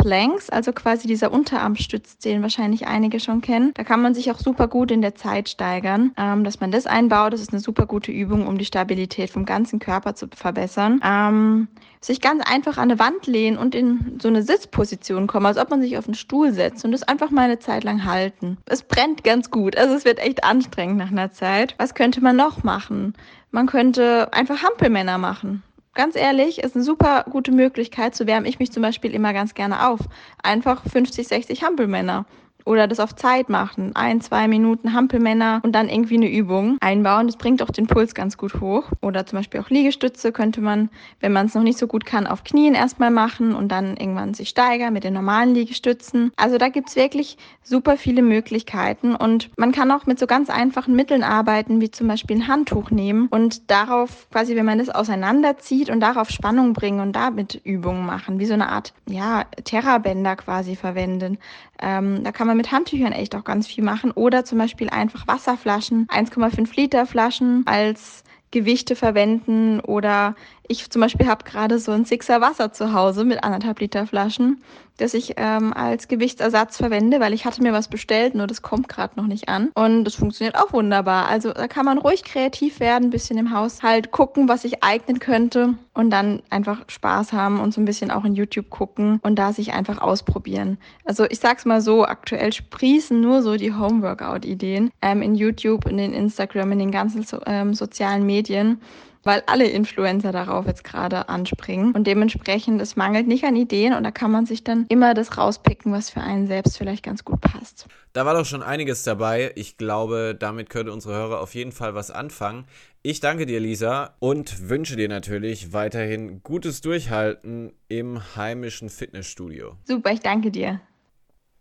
Planks, 0.00 0.48
also 0.48 0.72
quasi 0.72 1.06
dieser 1.06 1.30
Unterarmstütz, 1.30 2.16
den 2.18 2.40
wahrscheinlich 2.40 2.86
einige 2.86 3.20
schon 3.20 3.42
kennen. 3.42 3.72
Da 3.74 3.84
kann 3.84 4.00
man 4.00 4.14
sich 4.14 4.30
auch 4.30 4.38
super 4.38 4.66
gut 4.66 4.90
in 4.90 5.02
der 5.02 5.14
Zeit 5.14 5.48
steigern, 5.48 6.12
ähm, 6.16 6.42
dass 6.42 6.60
man 6.60 6.70
das 6.70 6.86
einbaut. 6.86 7.32
Das 7.34 7.40
ist 7.42 7.52
eine 7.52 7.60
super 7.60 7.86
gute 7.86 8.10
Übung, 8.10 8.46
um 8.46 8.56
die 8.56 8.64
Stabilität 8.64 9.30
vom 9.30 9.44
ganzen 9.44 9.78
Körper 9.78 10.14
zu 10.14 10.28
verbessern. 10.34 11.00
Ähm, 11.04 11.68
sich 12.00 12.22
ganz 12.22 12.42
einfach 12.50 12.78
an 12.78 12.90
eine 12.90 12.98
Wand 12.98 13.26
lehnen 13.26 13.58
und 13.58 13.74
in 13.74 14.18
so 14.22 14.28
eine 14.28 14.42
Sitzposition 14.42 15.26
kommen, 15.26 15.44
als 15.44 15.58
ob 15.58 15.68
man 15.68 15.82
sich 15.82 15.98
auf 15.98 16.06
einen 16.06 16.14
Stuhl 16.14 16.52
setzt 16.52 16.84
und 16.84 16.92
das 16.92 17.02
einfach 17.02 17.30
mal 17.30 17.42
eine 17.42 17.58
Zeit 17.58 17.84
lang 17.84 18.06
halten. 18.06 18.56
Es 18.64 18.82
brennt 18.82 19.22
ganz 19.22 19.50
gut, 19.50 19.76
also 19.76 19.94
es 19.94 20.06
wird 20.06 20.18
echt 20.18 20.44
anstrengend 20.44 20.96
nach 20.96 21.10
einer 21.10 21.30
Zeit. 21.30 21.74
Was 21.76 21.94
könnte 21.94 22.22
man 22.22 22.36
noch 22.36 22.62
machen? 22.62 23.14
Man 23.50 23.66
könnte 23.66 24.32
einfach 24.32 24.62
Hampelmänner 24.62 25.18
machen 25.18 25.62
ganz 25.94 26.16
ehrlich, 26.16 26.58
ist 26.58 26.74
eine 26.74 26.84
super 26.84 27.24
gute 27.30 27.52
Möglichkeit, 27.52 28.14
so 28.14 28.26
wärme 28.26 28.48
ich 28.48 28.58
mich 28.58 28.72
zum 28.72 28.82
Beispiel 28.82 29.14
immer 29.14 29.32
ganz 29.32 29.54
gerne 29.54 29.88
auf. 29.88 30.00
Einfach 30.42 30.82
50, 30.88 31.28
60 31.28 31.62
Hampelmänner. 31.62 32.26
Oder 32.64 32.88
das 32.88 33.00
auf 33.00 33.14
Zeit 33.14 33.48
machen. 33.48 33.94
Ein, 33.94 34.20
zwei 34.20 34.48
Minuten 34.48 34.92
Hampelmänner 34.92 35.60
und 35.62 35.72
dann 35.72 35.88
irgendwie 35.88 36.16
eine 36.16 36.30
Übung 36.30 36.76
einbauen. 36.80 37.26
Das 37.26 37.36
bringt 37.36 37.62
auch 37.62 37.70
den 37.70 37.86
Puls 37.86 38.14
ganz 38.14 38.36
gut 38.36 38.60
hoch. 38.60 38.84
Oder 39.00 39.26
zum 39.26 39.38
Beispiel 39.38 39.60
auch 39.60 39.70
Liegestütze 39.70 40.32
könnte 40.32 40.60
man, 40.60 40.90
wenn 41.20 41.32
man 41.32 41.46
es 41.46 41.54
noch 41.54 41.62
nicht 41.62 41.78
so 41.78 41.86
gut 41.86 42.06
kann, 42.06 42.26
auf 42.26 42.44
Knien 42.44 42.74
erstmal 42.74 43.10
machen 43.10 43.54
und 43.54 43.68
dann 43.68 43.96
irgendwann 43.96 44.34
sich 44.34 44.48
steigern 44.48 44.92
mit 44.92 45.04
den 45.04 45.14
normalen 45.14 45.54
Liegestützen. 45.54 46.32
Also 46.36 46.58
da 46.58 46.68
gibt's 46.68 46.96
wirklich 46.96 47.36
super 47.62 47.96
viele 47.96 48.22
Möglichkeiten 48.22 49.14
und 49.14 49.50
man 49.56 49.72
kann 49.72 49.90
auch 49.90 50.06
mit 50.06 50.18
so 50.18 50.26
ganz 50.26 50.50
einfachen 50.50 50.96
Mitteln 50.96 51.22
arbeiten, 51.22 51.80
wie 51.80 51.90
zum 51.90 52.08
Beispiel 52.08 52.36
ein 52.36 52.48
Handtuch 52.48 52.90
nehmen 52.90 53.28
und 53.28 53.70
darauf 53.70 54.28
quasi, 54.30 54.56
wenn 54.56 54.66
man 54.66 54.78
das 54.78 54.90
auseinanderzieht 54.90 55.90
und 55.90 56.00
darauf 56.00 56.30
Spannung 56.30 56.72
bringen 56.72 57.00
und 57.00 57.12
damit 57.12 57.60
Übungen 57.64 58.04
machen, 58.06 58.38
wie 58.38 58.46
so 58.46 58.54
eine 58.54 58.68
Art, 58.68 58.92
ja, 59.08 59.44
Terrabänder 59.64 60.36
quasi 60.36 60.76
verwenden. 60.76 61.38
Ähm, 61.82 62.22
da 62.24 62.32
kann 62.32 62.46
man 62.46 62.49
mit 62.54 62.72
Handtüchern 62.72 63.12
echt 63.12 63.34
auch 63.34 63.44
ganz 63.44 63.66
viel 63.66 63.84
machen. 63.84 64.10
Oder 64.12 64.44
zum 64.44 64.58
Beispiel 64.58 64.90
einfach 64.90 65.26
Wasserflaschen, 65.26 66.06
1,5 66.08 66.76
Liter 66.76 67.06
Flaschen 67.06 67.62
als 67.66 68.24
Gewichte 68.50 68.96
verwenden. 68.96 69.80
Oder 69.80 70.34
ich 70.66 70.90
zum 70.90 71.00
Beispiel 71.00 71.26
habe 71.26 71.44
gerade 71.44 71.78
so 71.78 71.92
ein 71.92 72.04
Sixer 72.04 72.40
Wasser 72.40 72.72
zu 72.72 72.92
Hause 72.92 73.24
mit 73.24 73.44
anderthalb 73.44 73.80
Liter 73.80 74.06
Flaschen, 74.06 74.62
das 75.00 75.14
ich 75.14 75.34
ähm, 75.36 75.72
als 75.72 76.08
Gewichtsersatz 76.08 76.76
verwende, 76.76 77.20
weil 77.20 77.32
ich 77.32 77.44
hatte 77.44 77.62
mir 77.62 77.72
was 77.72 77.88
bestellt, 77.88 78.34
nur 78.34 78.46
das 78.46 78.62
kommt 78.62 78.88
gerade 78.88 79.14
noch 79.16 79.26
nicht 79.26 79.48
an. 79.48 79.70
Und 79.74 80.04
das 80.04 80.14
funktioniert 80.14 80.56
auch 80.56 80.72
wunderbar. 80.72 81.26
Also 81.28 81.52
da 81.52 81.68
kann 81.68 81.84
man 81.84 81.98
ruhig 81.98 82.24
kreativ 82.24 82.80
werden, 82.80 83.06
ein 83.06 83.10
bisschen 83.10 83.38
im 83.38 83.54
Haushalt 83.54 84.10
gucken, 84.10 84.48
was 84.48 84.62
sich 84.62 84.82
eignen 84.82 85.18
könnte 85.18 85.74
und 85.94 86.10
dann 86.10 86.42
einfach 86.50 86.84
Spaß 86.88 87.32
haben 87.32 87.60
und 87.60 87.72
so 87.72 87.80
ein 87.80 87.84
bisschen 87.84 88.10
auch 88.10 88.24
in 88.24 88.34
YouTube 88.34 88.70
gucken 88.70 89.20
und 89.22 89.38
da 89.38 89.52
sich 89.52 89.72
einfach 89.72 90.00
ausprobieren. 90.00 90.78
Also 91.04 91.24
ich 91.28 91.38
sag's 91.40 91.64
mal 91.64 91.80
so, 91.80 92.04
aktuell 92.04 92.52
sprießen 92.52 93.20
nur 93.20 93.42
so 93.42 93.56
die 93.56 93.72
Homeworkout-Ideen 93.72 94.90
ähm, 95.02 95.22
in 95.22 95.34
YouTube, 95.34 95.86
in 95.86 95.96
den 95.96 96.12
Instagram, 96.12 96.72
in 96.72 96.78
den 96.78 96.90
ganzen 96.90 97.22
so, 97.22 97.40
ähm, 97.46 97.74
sozialen 97.74 98.24
Medien 98.24 98.80
weil 99.22 99.42
alle 99.46 99.66
Influencer 99.66 100.32
darauf 100.32 100.66
jetzt 100.66 100.84
gerade 100.84 101.28
anspringen. 101.28 101.92
Und 101.92 102.06
dementsprechend, 102.06 102.80
es 102.80 102.96
mangelt 102.96 103.26
nicht 103.26 103.44
an 103.44 103.56
Ideen 103.56 103.94
und 103.94 104.04
da 104.04 104.10
kann 104.10 104.30
man 104.30 104.46
sich 104.46 104.64
dann 104.64 104.86
immer 104.88 105.14
das 105.14 105.36
rauspicken, 105.36 105.92
was 105.92 106.10
für 106.10 106.20
einen 106.20 106.46
selbst 106.46 106.78
vielleicht 106.78 107.04
ganz 107.04 107.24
gut 107.24 107.40
passt. 107.40 107.86
Da 108.12 108.26
war 108.26 108.34
doch 108.34 108.44
schon 108.44 108.62
einiges 108.62 109.04
dabei. 109.04 109.52
Ich 109.54 109.76
glaube, 109.76 110.36
damit 110.38 110.70
könnte 110.70 110.92
unsere 110.92 111.14
Hörer 111.14 111.40
auf 111.40 111.54
jeden 111.54 111.72
Fall 111.72 111.94
was 111.94 112.10
anfangen. 112.10 112.64
Ich 113.02 113.20
danke 113.20 113.46
dir, 113.46 113.60
Lisa, 113.60 114.14
und 114.18 114.68
wünsche 114.68 114.96
dir 114.96 115.08
natürlich 115.08 115.72
weiterhin 115.72 116.42
gutes 116.42 116.80
Durchhalten 116.80 117.72
im 117.88 118.20
heimischen 118.36 118.90
Fitnessstudio. 118.90 119.76
Super, 119.84 120.12
ich 120.12 120.20
danke 120.20 120.50
dir. 120.50 120.80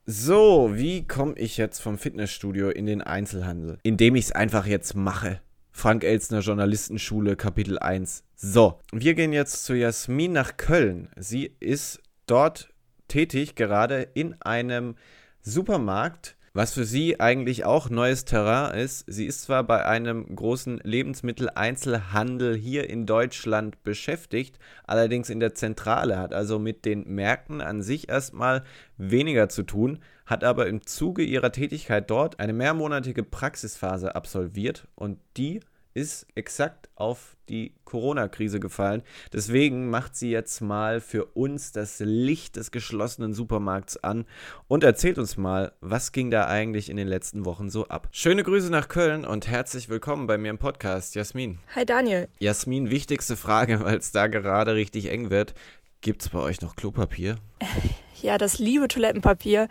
So, 0.05 0.71
wie 0.73 1.07
komme 1.07 1.35
ich 1.37 1.57
jetzt 1.57 1.79
vom 1.79 1.99
Fitnessstudio 1.99 2.71
in 2.71 2.87
den 2.87 3.03
Einzelhandel? 3.03 3.77
Indem 3.83 4.15
ich 4.15 4.25
es 4.25 4.31
einfach 4.31 4.65
jetzt 4.65 4.95
mache. 4.95 5.39
Frank 5.79 6.03
Elstner 6.03 6.41
Journalistenschule 6.41 7.37
Kapitel 7.37 7.79
1. 7.79 8.25
So, 8.35 8.81
wir 8.91 9.13
gehen 9.13 9.31
jetzt 9.31 9.63
zu 9.63 9.73
Jasmin 9.73 10.33
nach 10.33 10.57
Köln. 10.57 11.07
Sie 11.15 11.55
ist 11.61 12.01
dort 12.25 12.73
tätig, 13.07 13.55
gerade 13.55 14.01
in 14.13 14.35
einem 14.41 14.95
Supermarkt, 15.39 16.35
was 16.53 16.73
für 16.73 16.83
sie 16.83 17.21
eigentlich 17.21 17.63
auch 17.63 17.89
neues 17.89 18.25
Terrain 18.25 18.77
ist. 18.77 19.05
Sie 19.07 19.25
ist 19.25 19.43
zwar 19.43 19.63
bei 19.63 19.85
einem 19.85 20.35
großen 20.35 20.81
Lebensmitteleinzelhandel 20.83 22.57
hier 22.57 22.89
in 22.89 23.05
Deutschland 23.05 23.81
beschäftigt, 23.81 24.59
allerdings 24.85 25.29
in 25.29 25.39
der 25.39 25.53
Zentrale, 25.55 26.17
hat 26.17 26.33
also 26.33 26.59
mit 26.59 26.83
den 26.83 27.07
Märkten 27.07 27.61
an 27.61 27.81
sich 27.83 28.09
erstmal 28.09 28.65
weniger 28.97 29.47
zu 29.47 29.63
tun, 29.63 29.99
hat 30.25 30.43
aber 30.43 30.67
im 30.67 30.85
Zuge 30.85 31.23
ihrer 31.23 31.53
Tätigkeit 31.53 32.09
dort 32.09 32.41
eine 32.41 32.51
mehrmonatige 32.51 33.23
Praxisphase 33.23 34.13
absolviert 34.13 34.85
und 34.95 35.19
die 35.37 35.61
ist 35.93 36.27
exakt 36.35 36.89
auf 36.95 37.35
die 37.49 37.73
Corona-Krise 37.85 38.59
gefallen. 38.59 39.01
Deswegen 39.33 39.89
macht 39.89 40.15
sie 40.15 40.29
jetzt 40.29 40.61
mal 40.61 41.01
für 41.01 41.25
uns 41.25 41.71
das 41.71 41.99
Licht 41.99 42.55
des 42.55 42.71
geschlossenen 42.71 43.33
Supermarkts 43.33 43.97
an 44.03 44.25
und 44.67 44.83
erzählt 44.83 45.17
uns 45.17 45.37
mal, 45.37 45.73
was 45.81 46.11
ging 46.11 46.29
da 46.29 46.47
eigentlich 46.47 46.89
in 46.89 46.97
den 46.97 47.07
letzten 47.07 47.45
Wochen 47.45 47.69
so 47.69 47.87
ab. 47.87 48.07
Schöne 48.11 48.43
Grüße 48.43 48.69
nach 48.69 48.87
Köln 48.87 49.25
und 49.25 49.47
herzlich 49.47 49.89
willkommen 49.89 50.27
bei 50.27 50.37
mir 50.37 50.51
im 50.51 50.59
Podcast, 50.59 51.15
Jasmin. 51.15 51.59
Hi 51.75 51.85
Daniel. 51.85 52.27
Jasmin, 52.39 52.91
wichtigste 52.91 53.35
Frage, 53.35 53.79
weil 53.83 53.97
es 53.97 54.11
da 54.11 54.27
gerade 54.27 54.75
richtig 54.75 55.09
eng 55.09 55.29
wird. 55.29 55.53
Gibt 56.01 56.21
es 56.21 56.29
bei 56.29 56.39
euch 56.39 56.61
noch 56.61 56.75
Klopapier? 56.75 57.37
Ja, 58.21 58.37
das 58.37 58.59
liebe 58.59 58.89
Toilettenpapier, 58.89 59.69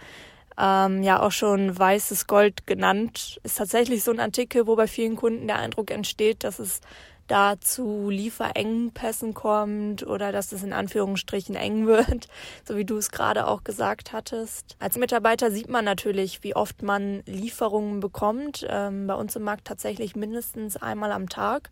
ähm, 0.59 1.03
ja 1.03 1.23
auch 1.23 1.33
schon 1.33 1.79
weißes 1.79 2.27
Gold 2.27 2.67
genannt, 2.67 3.41
ist 3.45 3.59
tatsächlich 3.59 4.03
so 4.03 4.11
ein 4.11 4.21
Artikel, 4.21 4.67
wo 4.67 4.75
bei 4.77 4.89
vielen 4.89 5.17
Kunden 5.17 5.47
der 5.47 5.59
Eindruck 5.59 5.91
entsteht, 5.91 6.43
dass 6.43 6.59
es 6.59 6.81
da 7.29 7.61
zu 7.61 8.09
Lieferengpässen 8.09 9.35
kommt 9.35 10.05
oder 10.07 10.33
dass 10.33 10.51
es 10.51 10.63
in 10.63 10.73
Anführungsstrichen 10.73 11.55
eng 11.55 11.87
wird, 11.87 12.27
so 12.67 12.77
wie 12.77 12.85
du 12.85 12.97
es 12.97 13.11
gerade 13.11 13.47
auch 13.47 13.63
gesagt 13.63 14.13
hattest. 14.13 14.77
Als 14.81 14.97
Mitarbeiter 14.97 15.51
sieht 15.51 15.69
man 15.69 15.85
natürlich, 15.85 16.43
wie 16.43 16.57
oft 16.57 16.83
man 16.83 17.23
Lieferungen 17.27 18.01
bekommt. 18.01 18.67
Ähm, 18.69 19.07
bei 19.07 19.15
uns 19.15 19.37
im 19.37 19.43
Markt 19.43 19.67
tatsächlich 19.67 20.17
mindestens 20.17 20.77
einmal 20.77 21.13
am 21.13 21.29
Tag. 21.29 21.71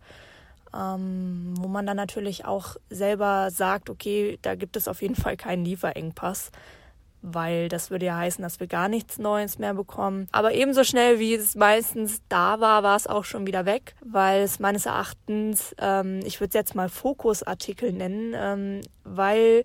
Ähm, 0.75 1.55
wo 1.59 1.69
man 1.69 1.87
dann 1.87 1.97
natürlich 1.97 2.45
auch 2.45 2.77
selber 2.91 3.51
sagt, 3.51 3.89
okay, 3.89 4.39
da 4.43 4.57
gibt 4.57 4.77
es 4.77 4.89
auf 4.89 5.01
jeden 5.01 5.15
Fall 5.15 5.37
keinen 5.37 5.65
Lieferengpass 5.65 6.51
weil 7.29 7.69
das 7.69 7.91
würde 7.91 8.07
ja 8.07 8.17
heißen, 8.17 8.43
dass 8.43 8.61
wir 8.61 8.69
gar 8.69 8.89
nichts 8.89 9.19
Neues 9.19 9.59
mehr 9.59 9.75
bekommen. 9.75 10.29
Aber 10.31 10.55
ebenso 10.55 10.85
schnell, 10.85 11.19
wie 11.19 11.35
es 11.35 11.57
meistens 11.57 12.23
da 12.29 12.61
war, 12.61 12.85
war 12.85 12.97
es 12.97 13.09
auch 13.09 13.25
schon 13.25 13.47
wieder 13.47 13.67
weg, 13.67 13.97
weil 14.01 14.43
es 14.43 14.61
meines 14.61 14.87
Erachtens, 14.87 15.75
ähm, 15.79 16.21
ich 16.25 16.41
würde 16.41 16.51
es 16.51 16.55
jetzt 16.55 16.75
mal 16.77 16.89
Fokusartikel 16.89 17.93
nennen, 17.93 18.33
ähm, 18.37 18.81
weil 19.03 19.65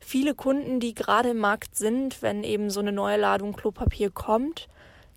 viele 0.00 0.34
Kunden, 0.34 0.80
die 0.80 0.94
gerade 0.94 1.30
im 1.30 1.38
Markt 1.38 1.76
sind, 1.76 2.20
wenn 2.20 2.42
eben 2.42 2.68
so 2.68 2.80
eine 2.80 2.92
neue 2.92 3.16
Ladung 3.16 3.52
Klopapier 3.52 4.10
kommt, 4.10 4.68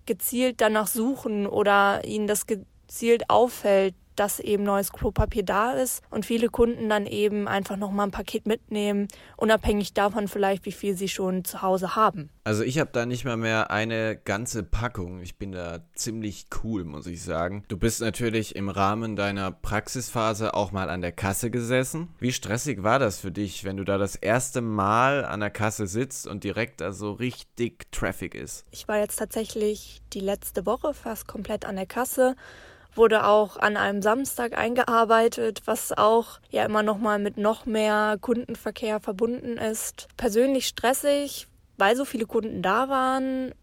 gezielt 0.06 0.62
danach 0.62 0.88
suchen 0.88 1.48
oder 1.48 2.06
ihnen 2.06 2.28
das 2.28 2.46
gezielt 2.46 3.30
auffällt, 3.30 3.96
dass 4.16 4.40
eben 4.40 4.64
neues 4.64 4.92
Klopapier 4.92 5.44
da 5.44 5.74
ist 5.74 6.04
und 6.10 6.26
viele 6.26 6.50
Kunden 6.50 6.90
dann 6.90 7.06
eben 7.06 7.48
einfach 7.48 7.78
nochmal 7.78 8.08
ein 8.08 8.12
Paket 8.12 8.46
mitnehmen, 8.48 9.08
unabhängig 9.38 9.94
davon 9.94 10.28
vielleicht, 10.28 10.66
wie 10.66 10.72
viel 10.72 10.96
sie 10.96 11.10
schon 11.10 11.44
zu 11.46 11.62
Hause 11.62 11.96
haben. 11.96 12.30
Also 12.44 12.64
ich 12.64 12.80
habe 12.80 12.90
da 12.92 13.06
nicht 13.06 13.24
mal 13.24 13.38
mehr 13.38 13.70
eine 13.70 14.16
ganze 14.16 14.64
Packung. 14.64 15.22
Ich 15.22 15.38
bin 15.38 15.52
da 15.52 15.80
ziemlich 15.94 16.48
cool, 16.64 16.84
muss 16.84 17.06
ich 17.06 17.24
sagen. 17.24 17.64
Du 17.68 17.78
bist 17.78 18.02
natürlich 18.02 18.56
im 18.56 18.70
Rahmen 18.70 19.16
deiner 19.16 19.52
Praxisphase 19.52 20.56
auch 20.56 20.72
mal 20.72 20.90
an 20.90 21.02
der 21.02 21.12
Kasse 21.12 21.52
gesessen. 21.52 22.10
Wie 22.20 22.32
stressig 22.32 22.82
war 22.82 22.98
das 22.98 23.20
für 23.20 23.32
dich, 23.32 23.64
wenn 23.64 23.78
du 23.78 23.84
da 23.84 24.00
das 24.00 24.16
erste 24.16 24.62
Mal 24.62 25.24
an 25.24 25.40
der 25.40 25.52
Kasse 25.52 25.86
sitzt 25.86 26.26
und 26.26 26.44
direkt 26.44 26.82
da 26.82 26.94
so 26.94 27.12
richtig 27.12 27.92
Traffic 27.92 28.34
ist? 28.34 28.66
Ich 28.72 28.88
war 28.88 28.98
jetzt 28.98 29.18
tatsächlich 29.18 30.02
die 30.14 30.20
letzte 30.20 30.66
Woche 30.66 30.94
fast 30.94 31.28
komplett 31.28 31.66
an 31.66 31.76
der 31.76 31.86
Kasse 31.86 32.36
wurde 32.96 33.26
auch 33.26 33.58
an 33.58 33.78
einem 33.78 34.02
Samstag 34.02 34.58
eingearbeitet, 34.58 35.62
was 35.66 35.92
auch 35.92 36.40
ja 36.50 36.66
immer 36.66 36.84
noch 36.84 36.98
mal 36.98 37.20
mit 37.20 37.38
noch 37.38 37.66
mehr 37.66 38.18
Kundenverkehr 38.20 39.00
verbunden 39.00 39.58
ist. 39.58 40.08
Persönlich 40.18 40.68
stressig, 40.68 41.48
weil 41.78 41.96
so 41.96 42.06
viele 42.06 42.26
Kunden 42.26 42.62
da 42.62 42.90
waren, 42.90 43.54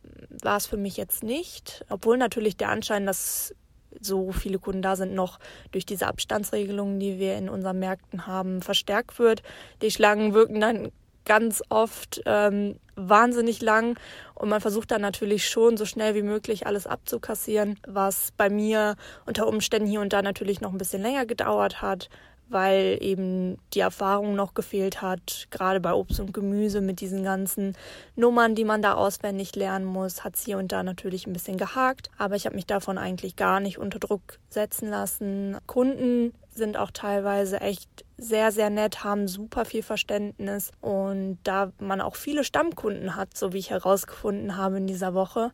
war 0.43 0.57
es 0.57 0.67
für 0.67 0.77
mich 0.77 0.97
jetzt 0.97 1.23
nicht, 1.23 1.85
obwohl 1.88 2.17
natürlich 2.17 2.57
der 2.57 2.71
Anschein, 2.71 3.07
dass 3.07 3.55
so 4.01 4.33
viele 4.33 4.59
Kunden 4.59 4.83
da 4.83 4.97
sind, 4.97 5.14
noch 5.14 5.38
durch 5.73 5.87
diese 5.87 6.07
Abstandsregelungen, 6.07 7.01
die 7.01 7.19
wir 7.19 7.37
in 7.37 7.49
unseren 7.49 7.79
Märkten 7.79 8.27
haben, 8.27 8.62
verstärkt 8.62 9.19
wird. 9.19 9.43
Die 9.83 9.91
Schlangen 9.91 10.35
wirken 10.35 10.61
dann 10.61 10.93
ganz 11.25 11.62
oft 11.69 12.21
ähm, 12.27 12.77
wahnsinnig 12.99 13.63
lang 13.63 13.99
und 14.35 14.49
man 14.49 14.61
versucht 14.61 14.91
dann 14.91 15.01
natürlich 15.01 15.49
schon 15.49 15.77
so 15.77 15.85
schnell 15.85 16.15
wie 16.15 16.23
möglich 16.23 16.67
alles 16.67 16.87
abzukassieren, 16.87 17.79
was 17.87 18.33
bei 18.37 18.51
mir 18.51 18.97
unter 19.27 19.47
Umständen 19.47 19.89
hier 19.89 20.01
und 20.01 20.13
da 20.13 20.23
natürlich 20.23 20.61
noch 20.61 20.73
ein 20.73 20.79
bisschen 20.79 21.03
länger 21.03 21.27
gedauert 21.27 21.81
hat, 21.81 22.09
weil 22.49 22.99
eben 23.01 23.59
die 23.75 23.81
Erfahrung 23.81 24.35
noch 24.35 24.55
gefehlt 24.55 25.03
hat, 25.03 25.49
gerade 25.51 25.81
bei 25.81 25.93
Obst 25.93 26.19
und 26.19 26.33
Gemüse 26.33 26.81
mit 26.81 27.01
diesen 27.01 27.23
ganzen 27.23 27.77
Nummern, 28.17 28.55
die 28.55 28.65
man 28.65 28.83
da 28.83 28.95
auswendig 28.95 29.55
lernen 29.55 29.85
muss, 29.85 30.25
hat 30.25 30.37
es 30.37 30.45
hier 30.45 30.59
und 30.59 30.73
da 30.73 30.83
natürlich 30.83 31.27
ein 31.27 31.33
bisschen 31.33 31.59
gehakt, 31.59 32.11
aber 32.17 32.37
ich 32.37 32.47
habe 32.47 32.57
mich 32.57 32.67
davon 32.67 32.99
eigentlich 32.99 33.37
gar 33.37 33.61
nicht 33.61 33.79
unter 33.79 33.99
Druck 33.99 34.39
setzen 34.49 34.89
lassen. 34.89 35.59
Kunden 35.67 36.33
sind 36.51 36.77
auch 36.77 36.91
teilweise 36.91 37.61
echt 37.61 37.89
sehr, 38.18 38.52
sehr 38.52 38.68
nett, 38.68 39.04
haben 39.04 39.28
super 39.28 39.64
viel 39.64 39.83
Verständnis. 39.83 40.72
Und 40.81 41.38
da 41.44 41.72
man 41.78 42.00
auch 42.00 42.16
viele 42.16 42.44
Stammkunden 42.44 43.16
hat, 43.16 43.37
so 43.37 43.52
wie 43.52 43.59
ich 43.59 43.70
herausgefunden 43.70 44.57
habe 44.57 44.78
in 44.78 44.87
dieser 44.87 45.14
Woche, 45.14 45.52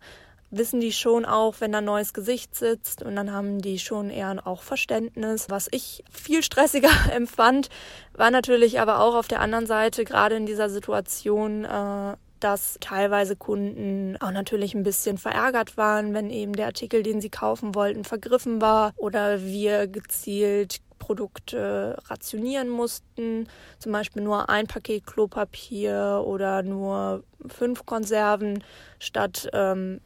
wissen 0.51 0.81
die 0.81 0.93
schon 0.93 1.25
auch, 1.25 1.57
wenn 1.61 1.73
da 1.73 1.79
ein 1.79 1.85
neues 1.85 2.15
Gesicht 2.15 2.55
sitzt 2.55 3.03
und 3.03 3.17
dann 3.17 3.33
haben 3.33 3.61
die 3.61 3.79
schon 3.79 4.11
eher 4.11 4.47
auch 4.47 4.63
Verständnis. 4.63 5.47
Was 5.49 5.69
ich 5.71 6.05
viel 6.11 6.43
stressiger 6.43 6.91
empfand, 7.13 7.69
war 8.15 8.31
natürlich 8.31 8.81
aber 8.81 9.01
auch 9.01 9.15
auf 9.15 9.29
der 9.29 9.41
anderen 9.41 9.67
Seite, 9.67 10.05
gerade 10.05 10.37
in 10.37 10.47
dieser 10.47 10.71
Situation, 10.71 11.65
äh, 11.65 12.17
dass 12.41 12.77
teilweise 12.81 13.37
Kunden 13.37 14.19
auch 14.21 14.31
natürlich 14.31 14.75
ein 14.75 14.83
bisschen 14.83 15.17
verärgert 15.17 15.77
waren, 15.77 16.13
wenn 16.13 16.29
eben 16.31 16.53
der 16.53 16.67
Artikel, 16.67 17.03
den 17.03 17.21
sie 17.21 17.31
kaufen 17.31 17.75
wollten, 17.75 18.05
vergriffen 18.05 18.61
war 18.61 18.93
oder 18.97 19.43
wir 19.43 19.87
gezielt 19.87 20.81
Produkte 21.05 21.99
rationieren 22.07 22.71
mussten, 22.71 23.47
zum 23.79 23.93
Beispiel 23.93 24.23
nur 24.23 24.49
ein 24.49 24.67
Paket 24.67 25.07
Klopapier 25.07 26.23
oder 26.25 26.63
nur 26.63 27.25
fünf 27.47 27.85
Konserven 27.85 28.65
statt 28.99 29.51
ähm, 29.53 30.01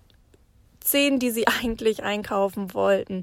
zehn, 0.81 1.21
die 1.21 1.31
sie 1.31 1.47
eigentlich 1.63 2.03
einkaufen 2.03 2.75
wollten. 2.75 3.23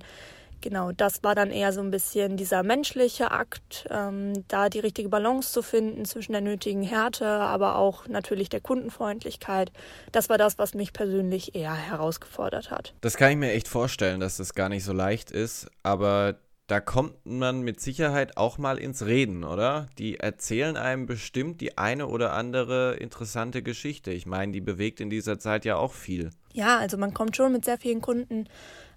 Genau, 0.62 0.94
das 0.94 1.22
war 1.22 1.36
dann 1.36 1.52
eher 1.52 1.74
so 1.74 1.82
ein 1.82 1.92
bisschen 1.92 2.38
dieser 2.38 2.64
menschliche 2.64 3.32
Akt, 3.32 3.86
ähm, 3.92 4.46
da 4.48 4.70
die 4.70 4.80
richtige 4.80 5.10
Balance 5.10 5.52
zu 5.52 5.62
finden 5.62 6.06
zwischen 6.06 6.32
der 6.32 6.42
nötigen 6.42 6.82
Härte, 6.82 7.28
aber 7.28 7.76
auch 7.76 8.08
natürlich 8.08 8.48
der 8.48 8.62
Kundenfreundlichkeit. 8.62 9.72
Das 10.14 10.30
war 10.30 10.38
das, 10.38 10.58
was 10.58 10.74
mich 10.74 10.94
persönlich 10.94 11.56
eher 11.56 11.76
herausgefordert 11.76 12.72
hat. 12.72 12.96
Das 13.02 13.18
kann 13.18 13.32
ich 13.32 13.38
mir 13.38 13.52
echt 13.52 13.68
vorstellen, 13.68 14.22
dass 14.22 14.38
das 14.38 14.56
gar 14.56 14.70
nicht 14.70 14.86
so 14.86 14.94
leicht 14.94 15.30
ist, 15.30 15.68
aber 15.84 16.40
da 16.68 16.80
kommt 16.80 17.26
man 17.26 17.62
mit 17.62 17.80
Sicherheit 17.80 18.38
auch 18.38 18.58
mal 18.58 18.80
ins 18.80 19.06
Reden, 19.06 19.44
oder? 19.44 19.88
Die 20.00 20.20
erzählen 20.20 20.78
einem 20.78 21.06
bestimmt 21.06 21.62
die 21.62 21.78
eine 21.78 22.08
oder 22.08 22.34
andere 22.34 22.96
interessante 22.96 23.62
Geschichte. 23.62 24.12
Ich 24.12 24.26
meine, 24.26 24.52
die 24.52 24.62
bewegt 24.62 25.00
in 25.00 25.12
dieser 25.12 25.38
Zeit 25.38 25.64
ja 25.66 25.76
auch 25.76 25.94
viel. 25.94 26.32
Ja, 26.54 26.80
also 26.80 26.98
man 26.98 27.14
kommt 27.14 27.36
schon 27.36 27.52
mit 27.52 27.66
sehr 27.66 27.78
vielen 27.78 28.02
Kunden 28.02 28.48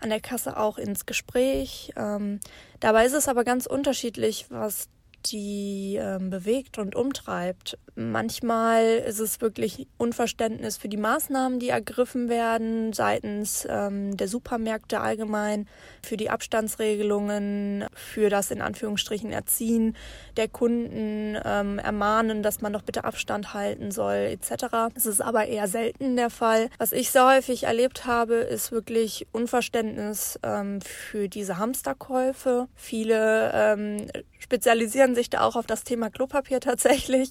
an 0.00 0.08
der 0.08 0.20
Kasse 0.20 0.56
auch 0.56 0.78
ins 0.78 1.04
Gespräch. 1.04 1.92
Ähm, 1.96 2.40
dabei 2.80 3.04
ist 3.04 3.14
es 3.14 3.28
aber 3.28 3.44
ganz 3.44 3.66
unterschiedlich, 3.66 4.46
was 4.48 4.88
die 5.30 5.98
ähm, 6.00 6.30
bewegt 6.30 6.78
und 6.78 6.94
umtreibt. 6.94 7.78
Manchmal 7.94 8.84
ist 9.06 9.18
es 9.18 9.40
wirklich 9.40 9.88
Unverständnis 9.96 10.76
für 10.76 10.88
die 10.88 10.96
Maßnahmen, 10.96 11.58
die 11.58 11.70
ergriffen 11.70 12.28
werden 12.28 12.92
seitens 12.92 13.66
ähm, 13.68 14.16
der 14.16 14.28
Supermärkte 14.28 15.00
allgemein, 15.00 15.68
für 16.02 16.16
die 16.16 16.30
Abstandsregelungen, 16.30 17.86
für 17.94 18.30
das 18.30 18.50
in 18.50 18.62
Anführungsstrichen 18.62 19.32
Erziehen 19.32 19.96
der 20.36 20.48
Kunden, 20.48 21.36
ähm, 21.44 21.78
ermahnen, 21.78 22.42
dass 22.42 22.60
man 22.60 22.72
doch 22.72 22.82
bitte 22.82 23.04
Abstand 23.04 23.52
halten 23.52 23.90
soll 23.90 24.28
etc. 24.30 24.66
Es 24.94 25.06
ist 25.06 25.20
aber 25.20 25.46
eher 25.46 25.68
selten 25.68 26.16
der 26.16 26.30
Fall. 26.30 26.70
Was 26.78 26.92
ich 26.92 27.10
sehr 27.10 27.26
häufig 27.26 27.64
erlebt 27.64 28.06
habe, 28.06 28.36
ist 28.36 28.72
wirklich 28.72 29.26
Unverständnis 29.32 30.38
ähm, 30.42 30.80
für 30.80 31.28
diese 31.28 31.58
Hamsterkäufe. 31.58 32.68
Viele 32.74 33.50
ähm, 33.54 34.06
spezialisieren 34.38 35.14
sich 35.14 35.30
da 35.30 35.42
auch 35.42 35.56
auf 35.56 35.66
das 35.66 35.84
Thema 35.84 36.10
Klopapier 36.10 36.60
tatsächlich, 36.60 37.30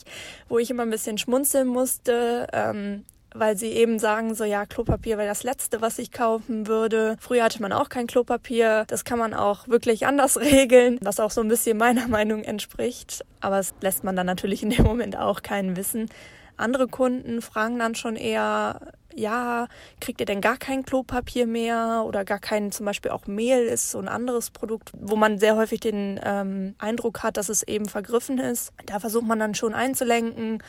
wo 0.49 0.59
ich 0.59 0.69
immer 0.69 0.83
ein 0.83 0.89
bisschen 0.89 1.17
schmunzeln 1.17 1.67
musste. 1.67 2.47
Ähm, 2.53 3.03
weil 3.39 3.57
sie 3.57 3.71
eben 3.71 3.99
sagen, 3.99 4.35
so 4.35 4.43
ja, 4.43 4.65
Klopapier 4.65 5.17
wäre 5.17 5.27
das 5.27 5.43
Letzte, 5.43 5.81
was 5.81 5.99
ich 5.99 6.11
kaufen 6.11 6.67
würde. 6.67 7.17
Früher 7.19 7.43
hatte 7.43 7.61
man 7.61 7.73
auch 7.73 7.89
kein 7.89 8.07
Klopapier. 8.07 8.85
Das 8.87 9.05
kann 9.05 9.19
man 9.19 9.33
auch 9.33 9.67
wirklich 9.67 10.07
anders 10.07 10.37
regeln, 10.39 10.97
was 11.01 11.19
auch 11.19 11.31
so 11.31 11.41
ein 11.41 11.47
bisschen 11.47 11.77
meiner 11.77 12.07
Meinung 12.07 12.43
entspricht. 12.43 13.25
Aber 13.41 13.59
es 13.59 13.73
lässt 13.81 14.03
man 14.03 14.15
dann 14.15 14.25
natürlich 14.25 14.63
in 14.63 14.69
dem 14.69 14.85
Moment 14.85 15.17
auch 15.17 15.41
keinen 15.41 15.75
wissen. 15.75 16.09
Andere 16.57 16.87
Kunden 16.87 17.41
fragen 17.41 17.79
dann 17.79 17.95
schon 17.95 18.15
eher, 18.15 18.93
ja, 19.13 19.67
kriegt 19.99 20.19
ihr 20.19 20.25
denn 20.25 20.41
gar 20.41 20.57
kein 20.57 20.83
Klopapier 20.83 21.47
mehr 21.47 22.03
oder 22.05 22.25
gar 22.25 22.39
kein, 22.39 22.71
zum 22.71 22.85
Beispiel 22.85 23.11
auch 23.11 23.27
Mehl 23.27 23.65
ist 23.65 23.91
so 23.91 23.99
ein 23.99 24.07
anderes 24.07 24.51
Produkt, 24.51 24.91
wo 24.93 25.15
man 25.15 25.39
sehr 25.39 25.55
häufig 25.55 25.79
den 25.79 26.19
ähm, 26.23 26.75
Eindruck 26.77 27.23
hat, 27.23 27.37
dass 27.37 27.49
es 27.49 27.63
eben 27.63 27.85
vergriffen 27.85 28.39
ist. 28.39 28.73
Da 28.85 28.99
versucht 28.99 29.25
man 29.25 29.39
dann 29.39 29.55
schon 29.55 29.73
einzulenken 29.73 30.61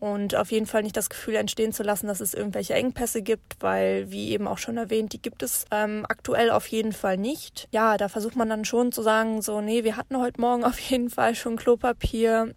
und 0.00 0.36
auf 0.36 0.52
jeden 0.52 0.66
Fall 0.66 0.82
nicht 0.82 0.96
das 0.96 1.10
Gefühl 1.10 1.34
entstehen 1.34 1.72
zu 1.72 1.82
lassen, 1.82 2.06
dass 2.06 2.20
es 2.20 2.34
irgendwelche 2.34 2.74
Engpässe 2.74 3.22
gibt, 3.22 3.56
weil, 3.60 4.10
wie 4.10 4.30
eben 4.30 4.46
auch 4.46 4.58
schon 4.58 4.76
erwähnt, 4.76 5.12
die 5.12 5.20
gibt 5.20 5.42
es 5.42 5.64
ähm, 5.72 6.06
aktuell 6.08 6.50
auf 6.50 6.66
jeden 6.68 6.92
Fall 6.92 7.16
nicht. 7.16 7.68
Ja, 7.72 7.96
da 7.96 8.08
versucht 8.08 8.36
man 8.36 8.48
dann 8.48 8.64
schon 8.64 8.92
zu 8.92 9.02
sagen, 9.02 9.42
so, 9.42 9.60
nee, 9.60 9.82
wir 9.82 9.96
hatten 9.96 10.18
heute 10.18 10.40
Morgen 10.40 10.64
auf 10.64 10.78
jeden 10.78 11.10
Fall 11.10 11.34
schon 11.34 11.56
Klopapier 11.56 12.54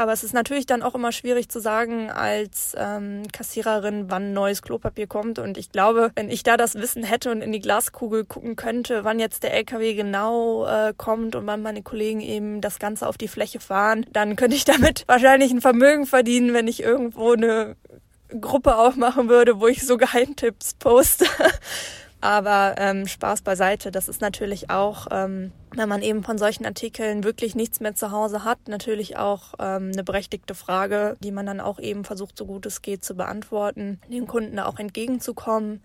Aber 0.00 0.14
es 0.14 0.24
ist 0.24 0.32
natürlich 0.32 0.64
dann 0.64 0.82
auch 0.82 0.94
immer 0.94 1.12
schwierig 1.12 1.50
zu 1.50 1.60
sagen 1.60 2.10
als 2.10 2.74
ähm, 2.74 3.24
Kassiererin, 3.34 4.06
wann 4.08 4.32
neues 4.32 4.62
Klopapier 4.62 5.06
kommt. 5.06 5.38
Und 5.38 5.58
ich 5.58 5.72
glaube, 5.72 6.10
wenn 6.14 6.30
ich 6.30 6.42
da 6.42 6.56
das 6.56 6.74
Wissen 6.76 7.02
hätte 7.02 7.30
und 7.30 7.42
in 7.42 7.52
die 7.52 7.60
Glaskugel 7.60 8.24
gucken 8.24 8.56
könnte, 8.56 9.04
wann 9.04 9.20
jetzt 9.20 9.42
der 9.42 9.52
LKW 9.52 9.92
genau 9.92 10.64
äh, 10.64 10.94
kommt 10.96 11.36
und 11.36 11.46
wann 11.46 11.60
meine 11.60 11.82
Kollegen 11.82 12.22
eben 12.22 12.62
das 12.62 12.78
Ganze 12.78 13.06
auf 13.06 13.18
die 13.18 13.28
Fläche 13.28 13.60
fahren, 13.60 14.06
dann 14.10 14.36
könnte 14.36 14.56
ich 14.56 14.64
damit 14.64 15.04
wahrscheinlich 15.06 15.52
ein 15.52 15.60
Vermögen 15.60 16.06
verdienen, 16.06 16.54
wenn 16.54 16.66
ich 16.66 16.82
irgendwo 16.82 17.32
eine 17.32 17.76
Gruppe 18.40 18.76
aufmachen 18.76 19.28
würde, 19.28 19.60
wo 19.60 19.66
ich 19.66 19.86
so 19.86 19.98
Geheimtipps 19.98 20.76
poste. 20.78 21.26
Aber 22.20 22.74
ähm, 22.76 23.06
Spaß 23.06 23.40
beiseite, 23.42 23.90
das 23.90 24.08
ist 24.08 24.20
natürlich 24.20 24.68
auch, 24.68 25.06
ähm, 25.10 25.52
wenn 25.74 25.88
man 25.88 26.02
eben 26.02 26.22
von 26.22 26.36
solchen 26.36 26.66
Artikeln 26.66 27.24
wirklich 27.24 27.54
nichts 27.54 27.80
mehr 27.80 27.94
zu 27.94 28.10
Hause 28.10 28.44
hat, 28.44 28.58
natürlich 28.68 29.16
auch 29.16 29.54
ähm, 29.58 29.90
eine 29.92 30.04
berechtigte 30.04 30.54
Frage, 30.54 31.16
die 31.20 31.32
man 31.32 31.46
dann 31.46 31.60
auch 31.60 31.78
eben 31.78 32.04
versucht, 32.04 32.36
so 32.36 32.44
gut 32.44 32.66
es 32.66 32.82
geht, 32.82 33.04
zu 33.04 33.14
beantworten, 33.14 34.00
dem 34.08 34.26
Kunden 34.26 34.58
auch 34.58 34.78
entgegenzukommen. 34.78 35.82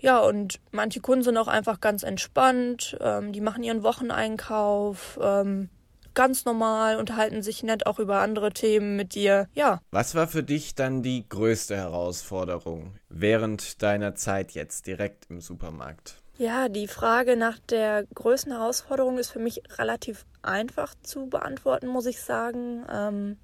Ja, 0.00 0.18
und 0.18 0.58
manche 0.72 1.00
Kunden 1.00 1.22
sind 1.22 1.36
auch 1.36 1.46
einfach 1.46 1.80
ganz 1.80 2.02
entspannt, 2.02 2.98
ähm, 3.00 3.32
die 3.32 3.40
machen 3.40 3.62
ihren 3.62 3.84
Wocheneinkauf, 3.84 5.20
ähm, 5.22 5.68
ganz 6.14 6.44
normal, 6.44 6.96
unterhalten 6.96 7.42
sich 7.42 7.62
nett 7.62 7.86
auch 7.86 7.98
über 7.98 8.20
andere 8.20 8.50
Themen 8.50 8.96
mit 8.96 9.14
dir. 9.14 9.48
Ja. 9.54 9.80
Was 9.90 10.14
war 10.14 10.28
für 10.28 10.42
dich 10.42 10.74
dann 10.74 11.02
die 11.02 11.28
größte 11.28 11.76
Herausforderung 11.76 12.94
während 13.08 13.82
deiner 13.82 14.14
Zeit 14.14 14.52
jetzt 14.52 14.86
direkt 14.86 15.26
im 15.30 15.40
Supermarkt? 15.40 16.22
Ja, 16.38 16.68
die 16.68 16.88
Frage 16.88 17.36
nach 17.36 17.58
der 17.58 18.04
größten 18.14 18.52
Herausforderung 18.52 19.18
ist 19.18 19.30
für 19.30 19.38
mich 19.38 19.62
relativ 19.78 20.24
einfach 20.40 20.94
zu 21.02 21.26
beantworten, 21.26 21.86
muss 21.86 22.06
ich 22.06 22.20
sagen. 22.20 22.84
Ähm, 22.90 23.36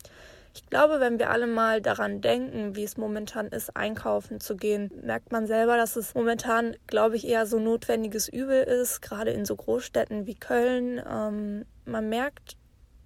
ich 0.59 0.66
glaube, 0.68 0.99
wenn 0.99 1.21
wir 1.21 1.31
alle 1.31 1.47
mal 1.47 1.81
daran 1.81 2.21
denken, 2.21 2.75
wie 2.75 2.83
es 2.83 2.97
momentan 2.97 3.47
ist, 3.47 3.77
einkaufen 3.77 4.40
zu 4.40 4.57
gehen, 4.57 4.90
merkt 5.05 5.31
man 5.31 5.47
selber, 5.47 5.77
dass 5.77 5.94
es 5.94 6.16
momentan, 6.16 6.75
glaube 6.88 7.14
ich, 7.14 7.29
eher 7.29 7.47
so 7.47 7.61
notwendiges 7.61 8.29
Übel 8.29 8.64
ist, 8.64 9.01
gerade 9.01 9.31
in 9.31 9.44
so 9.44 9.55
Großstädten 9.55 10.27
wie 10.27 10.35
Köln. 10.35 11.01
Ähm, 11.09 11.64
man 11.85 12.09
merkt 12.09 12.57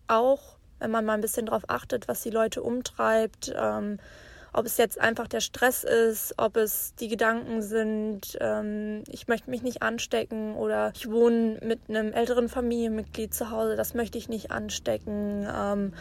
auch, 0.08 0.56
wenn 0.78 0.90
man 0.90 1.04
mal 1.04 1.12
ein 1.12 1.20
bisschen 1.20 1.44
darauf 1.44 1.64
achtet, 1.68 2.08
was 2.08 2.22
die 2.22 2.30
Leute 2.30 2.62
umtreibt, 2.62 3.52
ähm, 3.54 3.98
ob 4.54 4.64
es 4.64 4.78
jetzt 4.78 4.98
einfach 4.98 5.28
der 5.28 5.40
Stress 5.40 5.84
ist, 5.84 6.34
ob 6.38 6.56
es 6.56 6.94
die 6.94 7.08
Gedanken 7.08 7.60
sind, 7.60 8.38
ähm, 8.40 9.04
ich 9.08 9.28
möchte 9.28 9.50
mich 9.50 9.62
nicht 9.62 9.82
anstecken 9.82 10.54
oder 10.54 10.92
ich 10.94 11.10
wohne 11.10 11.58
mit 11.62 11.80
einem 11.88 12.14
älteren 12.14 12.48
Familienmitglied 12.48 13.34
zu 13.34 13.50
Hause, 13.50 13.76
das 13.76 13.92
möchte 13.92 14.16
ich 14.16 14.30
nicht 14.30 14.50
anstecken. 14.50 15.46
Ähm, 15.54 15.92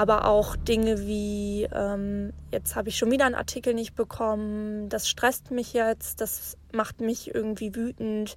aber 0.00 0.24
auch 0.24 0.56
Dinge 0.56 1.06
wie, 1.06 1.68
ähm, 1.74 2.32
jetzt 2.50 2.74
habe 2.74 2.88
ich 2.88 2.96
schon 2.96 3.10
wieder 3.10 3.26
einen 3.26 3.34
Artikel 3.34 3.74
nicht 3.74 3.94
bekommen, 3.94 4.88
das 4.88 5.10
stresst 5.10 5.50
mich 5.50 5.74
jetzt, 5.74 6.22
das 6.22 6.56
macht 6.72 7.02
mich 7.02 7.34
irgendwie 7.34 7.74
wütend. 7.74 8.34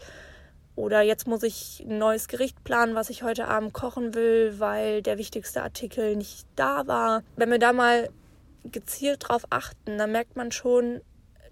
Oder 0.76 1.04
jetzt 1.04 1.26
muss 1.26 1.41
ich 1.41 1.82
ein 1.88 1.99
neues 1.99 2.28
Gericht 2.28 2.65
planen, 2.65 2.95
was 2.95 3.10
ich 3.10 3.23
heute 3.23 3.47
Abend 3.47 3.71
kochen 3.71 4.13
will, 4.13 4.56
weil 4.60 5.02
der 5.02 5.17
wichtigste 5.17 5.63
Artikel 5.63 6.17
nicht 6.17 6.45
da 6.58 6.86
war. 6.86 7.23
Wenn 7.38 7.49
wir 7.49 7.60
da 7.60 7.71
mal 7.71 8.10
gezielt 8.65 9.30
drauf 9.30 9.45
achten, 9.49 9.97
dann 9.97 10.12
merkt 10.12 10.36
man 10.36 10.52
schon, 10.52 10.99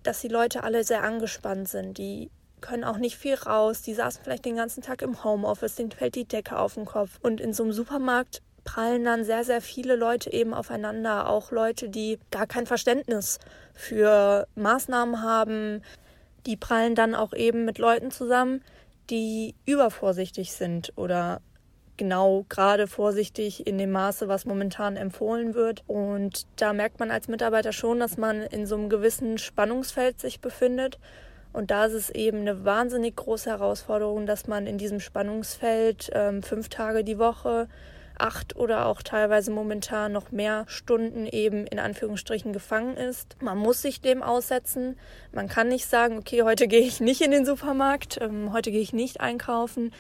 dass 0.03 0.19
die 0.19 0.27
Leute 0.27 0.63
alle 0.63 0.83
sehr 0.83 1.03
angespannt 1.03 1.69
sind. 1.69 1.97
Die 1.97 2.31
können 2.59 2.83
auch 2.83 2.97
nicht 2.97 3.15
viel 3.15 3.35
raus. 3.35 3.81
Die 3.81 3.93
saßen 3.93 4.21
vielleicht 4.25 4.43
den 4.43 4.57
ganzen 4.57 4.83
Tag 4.83 5.03
im 5.03 5.23
Homeoffice, 5.23 5.75
denen 5.75 5.91
fällt 5.91 6.15
die 6.15 6.25
Decke 6.25 6.59
auf 6.59 6.73
den 6.73 6.83
Kopf. 6.83 7.17
Und 7.21 7.39
in 7.39 7.53
so 7.53 7.63
einem 7.63 7.71
Supermarkt 7.71 8.41
prallen 8.63 9.03
dann 9.03 9.23
sehr, 9.23 9.43
sehr 9.43 9.61
viele 9.61 9.95
Leute 9.95 10.31
eben 10.31 10.53
aufeinander. 10.53 11.29
Auch 11.29 11.51
Leute, 11.51 11.89
die 11.89 12.19
gar 12.31 12.47
kein 12.47 12.65
Verständnis 12.65 13.39
für 13.73 14.47
Maßnahmen 14.55 15.21
haben. 15.21 15.81
Die 16.45 16.57
prallen 16.57 16.95
dann 16.95 17.15
auch 17.15 17.33
eben 17.33 17.65
mit 17.65 17.77
Leuten 17.77 18.11
zusammen, 18.11 18.63
die 19.09 19.55
übervorsichtig 19.65 20.53
sind 20.53 20.93
oder 20.95 21.41
genau 21.97 22.45
gerade 22.49 22.87
vorsichtig 22.87 23.67
in 23.67 23.77
dem 23.77 23.91
Maße, 23.91 24.27
was 24.27 24.45
momentan 24.45 24.97
empfohlen 24.97 25.53
wird. 25.53 25.83
Und 25.85 26.47
da 26.55 26.73
merkt 26.73 26.99
man 26.99 27.11
als 27.11 27.27
Mitarbeiter 27.27 27.73
schon, 27.73 27.99
dass 27.99 28.17
man 28.17 28.41
in 28.41 28.65
so 28.65 28.75
einem 28.75 28.89
gewissen 28.89 29.37
Spannungsfeld 29.37 30.19
sich 30.19 30.41
befindet. 30.41 30.97
Und 31.53 31.69
da 31.69 31.85
ist 31.85 31.93
es 31.93 32.09
eben 32.09 32.39
eine 32.39 32.65
wahnsinnig 32.65 33.15
große 33.17 33.49
Herausforderung, 33.49 34.25
dass 34.25 34.47
man 34.47 34.67
in 34.67 34.77
diesem 34.77 34.99
Spannungsfeld 34.99 36.09
ähm, 36.13 36.41
fünf 36.41 36.69
Tage 36.69 37.03
die 37.03 37.19
Woche 37.19 37.67
acht 38.21 38.55
oder 38.55 38.85
auch 38.85 39.01
teilweise 39.01 39.51
momentan 39.51 40.11
noch 40.11 40.31
mehr 40.31 40.65
Stunden 40.67 41.25
eben 41.25 41.67
in 41.67 41.79
Anführungsstrichen 41.79 42.53
gefangen 42.53 42.97
ist. 42.97 43.35
Man 43.41 43.57
muss 43.57 43.81
sich 43.81 44.01
dem 44.01 44.23
aussetzen. 44.23 44.97
Man 45.31 45.47
kann 45.47 45.67
nicht 45.67 45.87
sagen, 45.87 46.17
okay, 46.17 46.43
heute 46.43 46.67
gehe 46.67 46.81
ich 46.81 46.99
nicht 46.99 47.21
in 47.21 47.31
den 47.31 47.45
Supermarkt, 47.45 48.19
ähm, 48.21 48.53
heute 48.53 48.71
gehe 48.71 48.81
ich 48.81 48.93
nicht 48.93 49.19
einkaufen, 49.21 49.93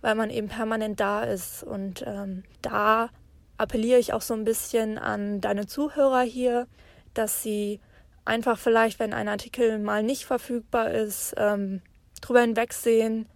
weil 0.00 0.14
man 0.14 0.30
eben 0.30 0.48
permanent 0.48 1.00
da 1.00 1.22
ist. 1.22 1.62
Und 1.62 2.04
ähm, 2.06 2.42
da 2.62 3.10
appelliere 3.58 3.98
ich 3.98 4.12
auch 4.12 4.22
so 4.22 4.34
ein 4.34 4.44
bisschen 4.44 4.98
an 4.98 5.40
deine 5.40 5.66
Zuhörer 5.66 6.22
hier, 6.22 6.66
dass 7.14 7.42
sie 7.42 7.80
einfach 8.24 8.58
vielleicht, 8.58 8.98
wenn 8.98 9.12
ein 9.12 9.28
Artikel 9.28 9.78
mal 9.78 10.02
nicht 10.02 10.24
verfügbar 10.24 10.90
ist, 10.90 11.34
ähm, 11.36 11.80
drüber 12.20 12.40
hinwegsehen, 12.40 13.26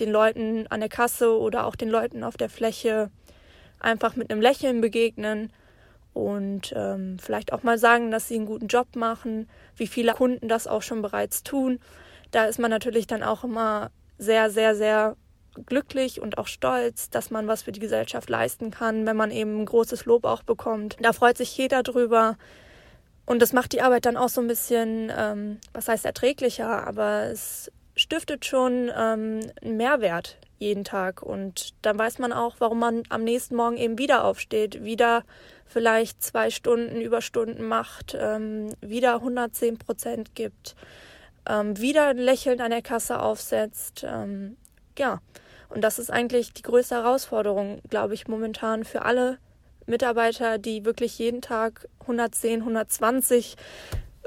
den 0.00 0.10
Leuten 0.10 0.66
an 0.68 0.80
der 0.80 0.88
Kasse 0.88 1.36
oder 1.36 1.66
auch 1.66 1.76
den 1.76 1.88
Leuten 1.88 2.22
auf 2.22 2.36
der 2.36 2.48
Fläche 2.48 3.10
einfach 3.80 4.16
mit 4.16 4.30
einem 4.30 4.40
Lächeln 4.40 4.80
begegnen 4.80 5.52
und 6.12 6.72
ähm, 6.76 7.18
vielleicht 7.20 7.52
auch 7.52 7.62
mal 7.62 7.78
sagen, 7.78 8.10
dass 8.10 8.28
sie 8.28 8.36
einen 8.36 8.46
guten 8.46 8.66
Job 8.66 8.96
machen, 8.96 9.48
wie 9.76 9.86
viele 9.86 10.14
Kunden 10.14 10.48
das 10.48 10.66
auch 10.66 10.82
schon 10.82 11.02
bereits 11.02 11.42
tun. 11.42 11.78
Da 12.30 12.44
ist 12.46 12.58
man 12.58 12.70
natürlich 12.70 13.06
dann 13.06 13.22
auch 13.22 13.44
immer 13.44 13.90
sehr, 14.18 14.50
sehr, 14.50 14.74
sehr 14.74 15.16
glücklich 15.66 16.20
und 16.20 16.38
auch 16.38 16.46
stolz, 16.46 17.10
dass 17.10 17.30
man 17.30 17.46
was 17.46 17.62
für 17.62 17.72
die 17.72 17.80
Gesellschaft 17.80 18.28
leisten 18.28 18.70
kann, 18.70 19.06
wenn 19.06 19.16
man 19.16 19.30
eben 19.30 19.60
ein 19.60 19.66
großes 19.66 20.04
Lob 20.04 20.24
auch 20.24 20.42
bekommt. 20.42 20.96
Da 21.00 21.12
freut 21.12 21.36
sich 21.36 21.56
jeder 21.56 21.82
drüber. 21.82 22.36
Und 23.26 23.42
das 23.42 23.52
macht 23.52 23.72
die 23.72 23.82
Arbeit 23.82 24.06
dann 24.06 24.16
auch 24.16 24.30
so 24.30 24.40
ein 24.40 24.48
bisschen, 24.48 25.12
ähm, 25.16 25.58
was 25.72 25.88
heißt 25.88 26.04
erträglicher, 26.04 26.86
aber 26.86 27.24
es 27.24 27.70
stiftet 27.94 28.44
schon 28.46 28.90
ähm, 28.96 29.40
einen 29.62 29.76
Mehrwert 29.76 30.38
jeden 30.58 30.84
Tag. 30.84 31.22
Und 31.22 31.74
dann 31.82 31.98
weiß 31.98 32.18
man 32.18 32.32
auch, 32.32 32.56
warum 32.58 32.78
man 32.78 33.02
am 33.08 33.24
nächsten 33.24 33.56
Morgen 33.56 33.76
eben 33.76 33.98
wieder 33.98 34.24
aufsteht, 34.24 34.84
wieder 34.84 35.24
vielleicht 35.66 36.22
zwei 36.22 36.50
Stunden 36.50 37.00
Überstunden 37.00 37.66
macht, 37.66 38.16
ähm, 38.18 38.72
wieder 38.80 39.14
110 39.14 39.78
Prozent 39.78 40.34
gibt, 40.34 40.74
ähm, 41.48 41.78
wieder 41.78 42.14
lächelnd 42.14 42.60
an 42.60 42.70
der 42.70 42.82
Kasse 42.82 43.20
aufsetzt. 43.20 44.04
Ähm, 44.06 44.56
ja, 44.98 45.20
und 45.68 45.82
das 45.82 45.98
ist 45.98 46.10
eigentlich 46.10 46.52
die 46.52 46.62
größte 46.62 46.96
Herausforderung, 46.96 47.80
glaube 47.88 48.14
ich, 48.14 48.26
momentan 48.26 48.84
für 48.84 49.02
alle 49.04 49.38
Mitarbeiter, 49.86 50.58
die 50.58 50.84
wirklich 50.84 51.18
jeden 51.18 51.40
Tag 51.40 51.88
110, 52.00 52.60
120 52.60 53.56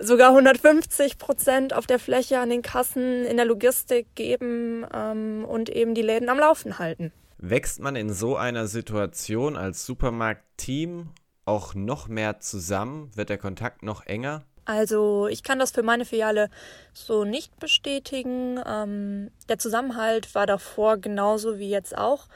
sogar 0.01 0.29
150 0.29 1.17
Prozent 1.17 1.73
auf 1.73 1.87
der 1.87 1.99
Fläche 1.99 2.39
an 2.39 2.49
den 2.49 2.61
Kassen 2.61 3.25
in 3.25 3.37
der 3.37 3.45
Logistik 3.45 4.15
geben 4.15 4.85
ähm, 4.93 5.45
und 5.45 5.69
eben 5.69 5.93
die 5.93 6.01
Läden 6.01 6.29
am 6.29 6.39
Laufen 6.39 6.79
halten. 6.79 7.11
Wächst 7.37 7.79
man 7.79 7.95
in 7.95 8.11
so 8.11 8.35
einer 8.35 8.67
Situation 8.67 9.55
als 9.55 9.85
Supermarktteam 9.85 11.09
auch 11.45 11.73
noch 11.73 12.07
mehr 12.07 12.39
zusammen? 12.39 13.11
Wird 13.15 13.29
der 13.29 13.37
Kontakt 13.37 13.83
noch 13.83 14.05
enger? 14.05 14.43
Also 14.65 15.27
ich 15.27 15.43
kann 15.43 15.59
das 15.59 15.71
für 15.71 15.83
meine 15.83 16.05
Filiale 16.05 16.49
so 16.93 17.23
nicht 17.23 17.59
bestätigen. 17.59 18.59
Ähm, 18.65 19.31
der 19.49 19.57
Zusammenhalt 19.57 20.35
war 20.35 20.45
davor 20.45 20.97
genauso 20.97 21.57
wie 21.57 21.69
jetzt 21.69 21.97
auch. 21.97 22.27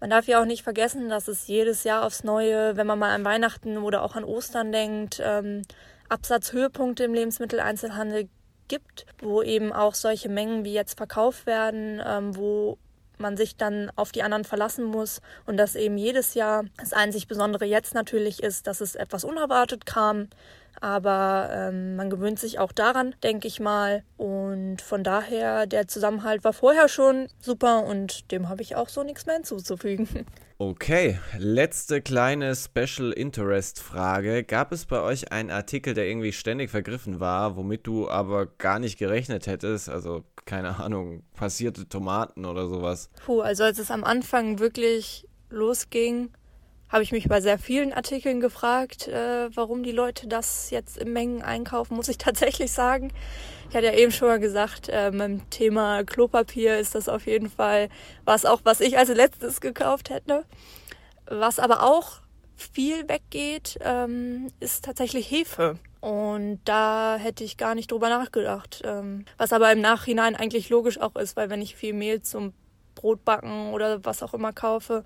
Man 0.00 0.10
darf 0.10 0.26
ja 0.26 0.40
auch 0.40 0.46
nicht 0.46 0.62
vergessen, 0.62 1.08
dass 1.08 1.28
es 1.28 1.46
jedes 1.46 1.84
Jahr 1.84 2.04
aufs 2.04 2.24
Neue, 2.24 2.76
wenn 2.76 2.86
man 2.86 2.98
mal 2.98 3.14
an 3.14 3.24
Weihnachten 3.24 3.78
oder 3.78 4.02
auch 4.02 4.14
an 4.16 4.24
Ostern 4.24 4.72
denkt, 4.72 5.20
ähm, 5.22 5.62
Absatzhöhepunkte 6.08 7.04
im 7.04 7.14
Lebensmitteleinzelhandel 7.14 8.28
gibt, 8.68 9.06
wo 9.20 9.42
eben 9.42 9.72
auch 9.72 9.94
solche 9.94 10.28
Mengen 10.28 10.64
wie 10.64 10.74
jetzt 10.74 10.96
verkauft 10.96 11.46
werden, 11.46 12.02
ähm, 12.04 12.36
wo 12.36 12.78
man 13.18 13.36
sich 13.36 13.56
dann 13.56 13.90
auf 13.96 14.12
die 14.12 14.22
anderen 14.22 14.44
verlassen 14.44 14.84
muss 14.84 15.20
und 15.46 15.56
das 15.56 15.74
eben 15.74 15.98
jedes 15.98 16.34
Jahr. 16.34 16.64
Das 16.76 16.92
einzig 16.92 17.26
Besondere 17.26 17.64
jetzt 17.64 17.94
natürlich 17.94 18.42
ist, 18.42 18.66
dass 18.66 18.80
es 18.80 18.94
etwas 18.94 19.24
unerwartet 19.24 19.86
kam, 19.86 20.28
aber 20.80 21.50
ähm, 21.52 21.96
man 21.96 22.10
gewöhnt 22.10 22.38
sich 22.38 22.58
auch 22.58 22.72
daran, 22.72 23.14
denke 23.22 23.48
ich 23.48 23.58
mal. 23.58 24.04
Und 24.16 24.80
von 24.80 25.02
daher, 25.02 25.66
der 25.66 25.88
Zusammenhalt 25.88 26.44
war 26.44 26.52
vorher 26.52 26.88
schon 26.88 27.28
super 27.40 27.84
und 27.84 28.30
dem 28.30 28.48
habe 28.48 28.62
ich 28.62 28.76
auch 28.76 28.88
so 28.88 29.02
nichts 29.02 29.26
mehr 29.26 29.36
hinzuzufügen. 29.36 30.26
Okay, 30.60 31.20
letzte 31.38 32.02
kleine 32.02 32.56
Special 32.56 33.12
Interest 33.12 33.78
Frage. 33.78 34.42
Gab 34.42 34.72
es 34.72 34.86
bei 34.86 35.00
euch 35.00 35.30
einen 35.30 35.52
Artikel, 35.52 35.94
der 35.94 36.08
irgendwie 36.08 36.32
ständig 36.32 36.68
vergriffen 36.68 37.20
war, 37.20 37.54
womit 37.54 37.86
du 37.86 38.10
aber 38.10 38.46
gar 38.46 38.80
nicht 38.80 38.98
gerechnet 38.98 39.46
hättest? 39.46 39.88
Also, 39.88 40.24
keine 40.46 40.80
Ahnung, 40.80 41.22
passierte 41.36 41.88
Tomaten 41.88 42.44
oder 42.44 42.66
sowas? 42.66 43.08
Puh, 43.24 43.40
also 43.40 43.62
als 43.62 43.78
es 43.78 43.92
am 43.92 44.02
Anfang 44.02 44.58
wirklich 44.58 45.28
losging, 45.48 46.30
habe 46.88 47.02
ich 47.02 47.12
mich 47.12 47.28
bei 47.28 47.40
sehr 47.40 47.58
vielen 47.58 47.92
Artikeln 47.92 48.40
gefragt, 48.40 49.08
äh, 49.08 49.54
warum 49.54 49.82
die 49.82 49.92
Leute 49.92 50.26
das 50.26 50.70
jetzt 50.70 50.96
in 50.96 51.12
Mengen 51.12 51.42
einkaufen, 51.42 51.96
muss 51.96 52.08
ich 52.08 52.18
tatsächlich 52.18 52.72
sagen. 52.72 53.12
Ich 53.68 53.76
hatte 53.76 53.86
ja 53.86 53.92
eben 53.92 54.12
schon 54.12 54.28
mal 54.28 54.40
gesagt, 54.40 54.88
äh, 54.88 55.10
beim 55.14 55.48
Thema 55.50 56.02
Klopapier 56.04 56.78
ist 56.78 56.94
das 56.94 57.08
auf 57.08 57.26
jeden 57.26 57.50
Fall 57.50 57.88
was 58.24 58.46
auch, 58.46 58.60
was 58.64 58.80
ich 58.80 58.96
als 58.96 59.10
letztes 59.10 59.60
gekauft 59.60 60.10
hätte. 60.10 60.44
Was 61.26 61.58
aber 61.58 61.82
auch 61.82 62.20
viel 62.56 63.08
weggeht, 63.08 63.78
ähm, 63.82 64.48
ist 64.60 64.84
tatsächlich 64.84 65.30
Hefe. 65.30 65.78
Und 66.00 66.60
da 66.64 67.16
hätte 67.18 67.44
ich 67.44 67.56
gar 67.56 67.74
nicht 67.74 67.90
drüber 67.92 68.08
nachgedacht. 68.08 68.82
Ähm, 68.84 69.26
was 69.36 69.52
aber 69.52 69.70
im 69.72 69.80
Nachhinein 69.80 70.36
eigentlich 70.36 70.70
logisch 70.70 70.98
auch 70.98 71.16
ist, 71.16 71.36
weil 71.36 71.50
wenn 71.50 71.60
ich 71.60 71.76
viel 71.76 71.92
Mehl 71.92 72.22
zum 72.22 72.54
Brotbacken 72.94 73.72
oder 73.72 74.04
was 74.04 74.22
auch 74.22 74.32
immer 74.32 74.52
kaufe, 74.52 75.04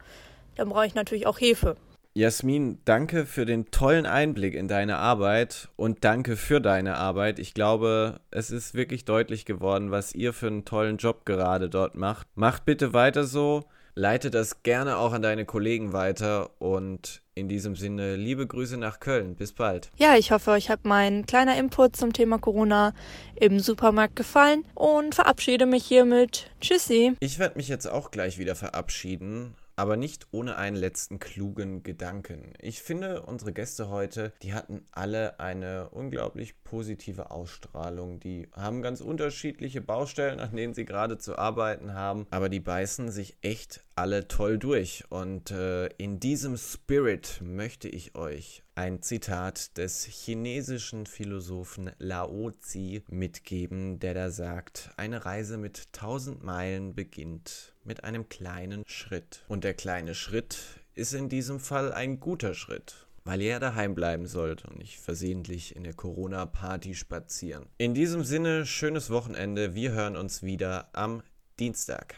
dann 0.56 0.68
brauche 0.68 0.86
ich 0.86 0.94
natürlich 0.94 1.26
auch 1.26 1.40
Hefe. 1.40 1.76
Jasmin, 2.14 2.78
danke 2.84 3.24
für 3.24 3.46
den 3.46 3.70
tollen 3.70 4.04
Einblick 4.04 4.54
in 4.54 4.68
deine 4.68 4.98
Arbeit 4.98 5.70
und 5.76 6.04
danke 6.04 6.36
für 6.36 6.60
deine 6.60 6.96
Arbeit. 6.96 7.38
Ich 7.38 7.54
glaube, 7.54 8.20
es 8.30 8.50
ist 8.50 8.74
wirklich 8.74 9.06
deutlich 9.06 9.46
geworden, 9.46 9.90
was 9.90 10.14
ihr 10.14 10.34
für 10.34 10.48
einen 10.48 10.66
tollen 10.66 10.98
Job 10.98 11.24
gerade 11.24 11.70
dort 11.70 11.94
macht. 11.94 12.26
Macht 12.34 12.66
bitte 12.66 12.92
weiter 12.92 13.24
so, 13.24 13.64
leite 13.94 14.30
das 14.30 14.62
gerne 14.62 14.98
auch 14.98 15.14
an 15.14 15.22
deine 15.22 15.46
Kollegen 15.46 15.94
weiter 15.94 16.50
und 16.58 17.22
in 17.34 17.48
diesem 17.48 17.76
Sinne 17.76 18.16
liebe 18.16 18.46
Grüße 18.46 18.76
nach 18.76 19.00
Köln. 19.00 19.34
Bis 19.34 19.54
bald. 19.54 19.90
Ja, 19.96 20.14
ich 20.16 20.32
hoffe, 20.32 20.50
euch 20.50 20.68
hat 20.68 20.84
mein 20.84 21.24
kleiner 21.24 21.56
Input 21.56 21.96
zum 21.96 22.12
Thema 22.12 22.36
Corona 22.36 22.92
im 23.36 23.58
Supermarkt 23.58 24.16
gefallen 24.16 24.66
und 24.74 25.14
verabschiede 25.14 25.64
mich 25.64 25.86
hiermit. 25.86 26.50
Tschüssi. 26.60 27.14
Ich 27.20 27.38
werde 27.38 27.56
mich 27.56 27.68
jetzt 27.68 27.86
auch 27.86 28.10
gleich 28.10 28.38
wieder 28.38 28.54
verabschieden 28.54 29.54
aber 29.76 29.96
nicht 29.96 30.28
ohne 30.30 30.56
einen 30.56 30.76
letzten 30.76 31.18
klugen 31.18 31.82
Gedanken. 31.82 32.52
Ich 32.60 32.82
finde, 32.82 33.22
unsere 33.22 33.52
Gäste 33.52 33.88
heute, 33.88 34.32
die 34.42 34.54
hatten 34.54 34.86
alle 34.90 35.40
eine 35.40 35.90
unglaublich 35.90 36.62
positive 36.64 37.30
Ausstrahlung. 37.30 38.20
Die 38.20 38.48
haben 38.52 38.82
ganz 38.82 39.00
unterschiedliche 39.00 39.80
Baustellen, 39.80 40.40
an 40.40 40.54
denen 40.54 40.74
sie 40.74 40.84
gerade 40.84 41.18
zu 41.18 41.38
arbeiten 41.38 41.94
haben, 41.94 42.26
aber 42.30 42.48
die 42.48 42.60
beißen 42.60 43.10
sich 43.10 43.36
echt 43.42 43.84
alle 43.94 44.28
toll 44.28 44.58
durch. 44.58 45.04
Und 45.10 45.50
äh, 45.50 45.86
in 45.96 46.20
diesem 46.20 46.56
Spirit 46.56 47.40
möchte 47.42 47.88
ich 47.88 48.14
euch 48.14 48.62
ein 48.74 49.02
Zitat 49.02 49.76
des 49.76 50.04
chinesischen 50.04 51.06
Philosophen 51.06 51.90
Lao 51.98 52.50
Tzu 52.52 53.00
mitgeben, 53.08 53.98
der 53.98 54.14
da 54.14 54.30
sagt, 54.30 54.90
eine 54.96 55.24
Reise 55.24 55.58
mit 55.58 55.92
tausend 55.92 56.42
Meilen 56.42 56.94
beginnt 56.94 57.71
mit 57.84 58.04
einem 58.04 58.28
kleinen 58.28 58.84
Schritt. 58.86 59.44
Und 59.48 59.64
der 59.64 59.74
kleine 59.74 60.14
Schritt 60.14 60.58
ist 60.94 61.14
in 61.14 61.28
diesem 61.28 61.60
Fall 61.60 61.92
ein 61.92 62.20
guter 62.20 62.54
Schritt, 62.54 63.06
weil 63.24 63.40
ihr 63.40 63.50
ja 63.50 63.58
daheim 63.58 63.94
bleiben 63.94 64.26
sollt 64.26 64.64
und 64.64 64.78
nicht 64.78 64.98
versehentlich 64.98 65.74
in 65.74 65.84
der 65.84 65.94
Corona-Party 65.94 66.94
spazieren. 66.94 67.66
In 67.78 67.94
diesem 67.94 68.24
Sinne, 68.24 68.66
schönes 68.66 69.10
Wochenende. 69.10 69.74
Wir 69.74 69.92
hören 69.92 70.16
uns 70.16 70.42
wieder 70.42 70.88
am 70.92 71.22
Dienstag. 71.58 72.16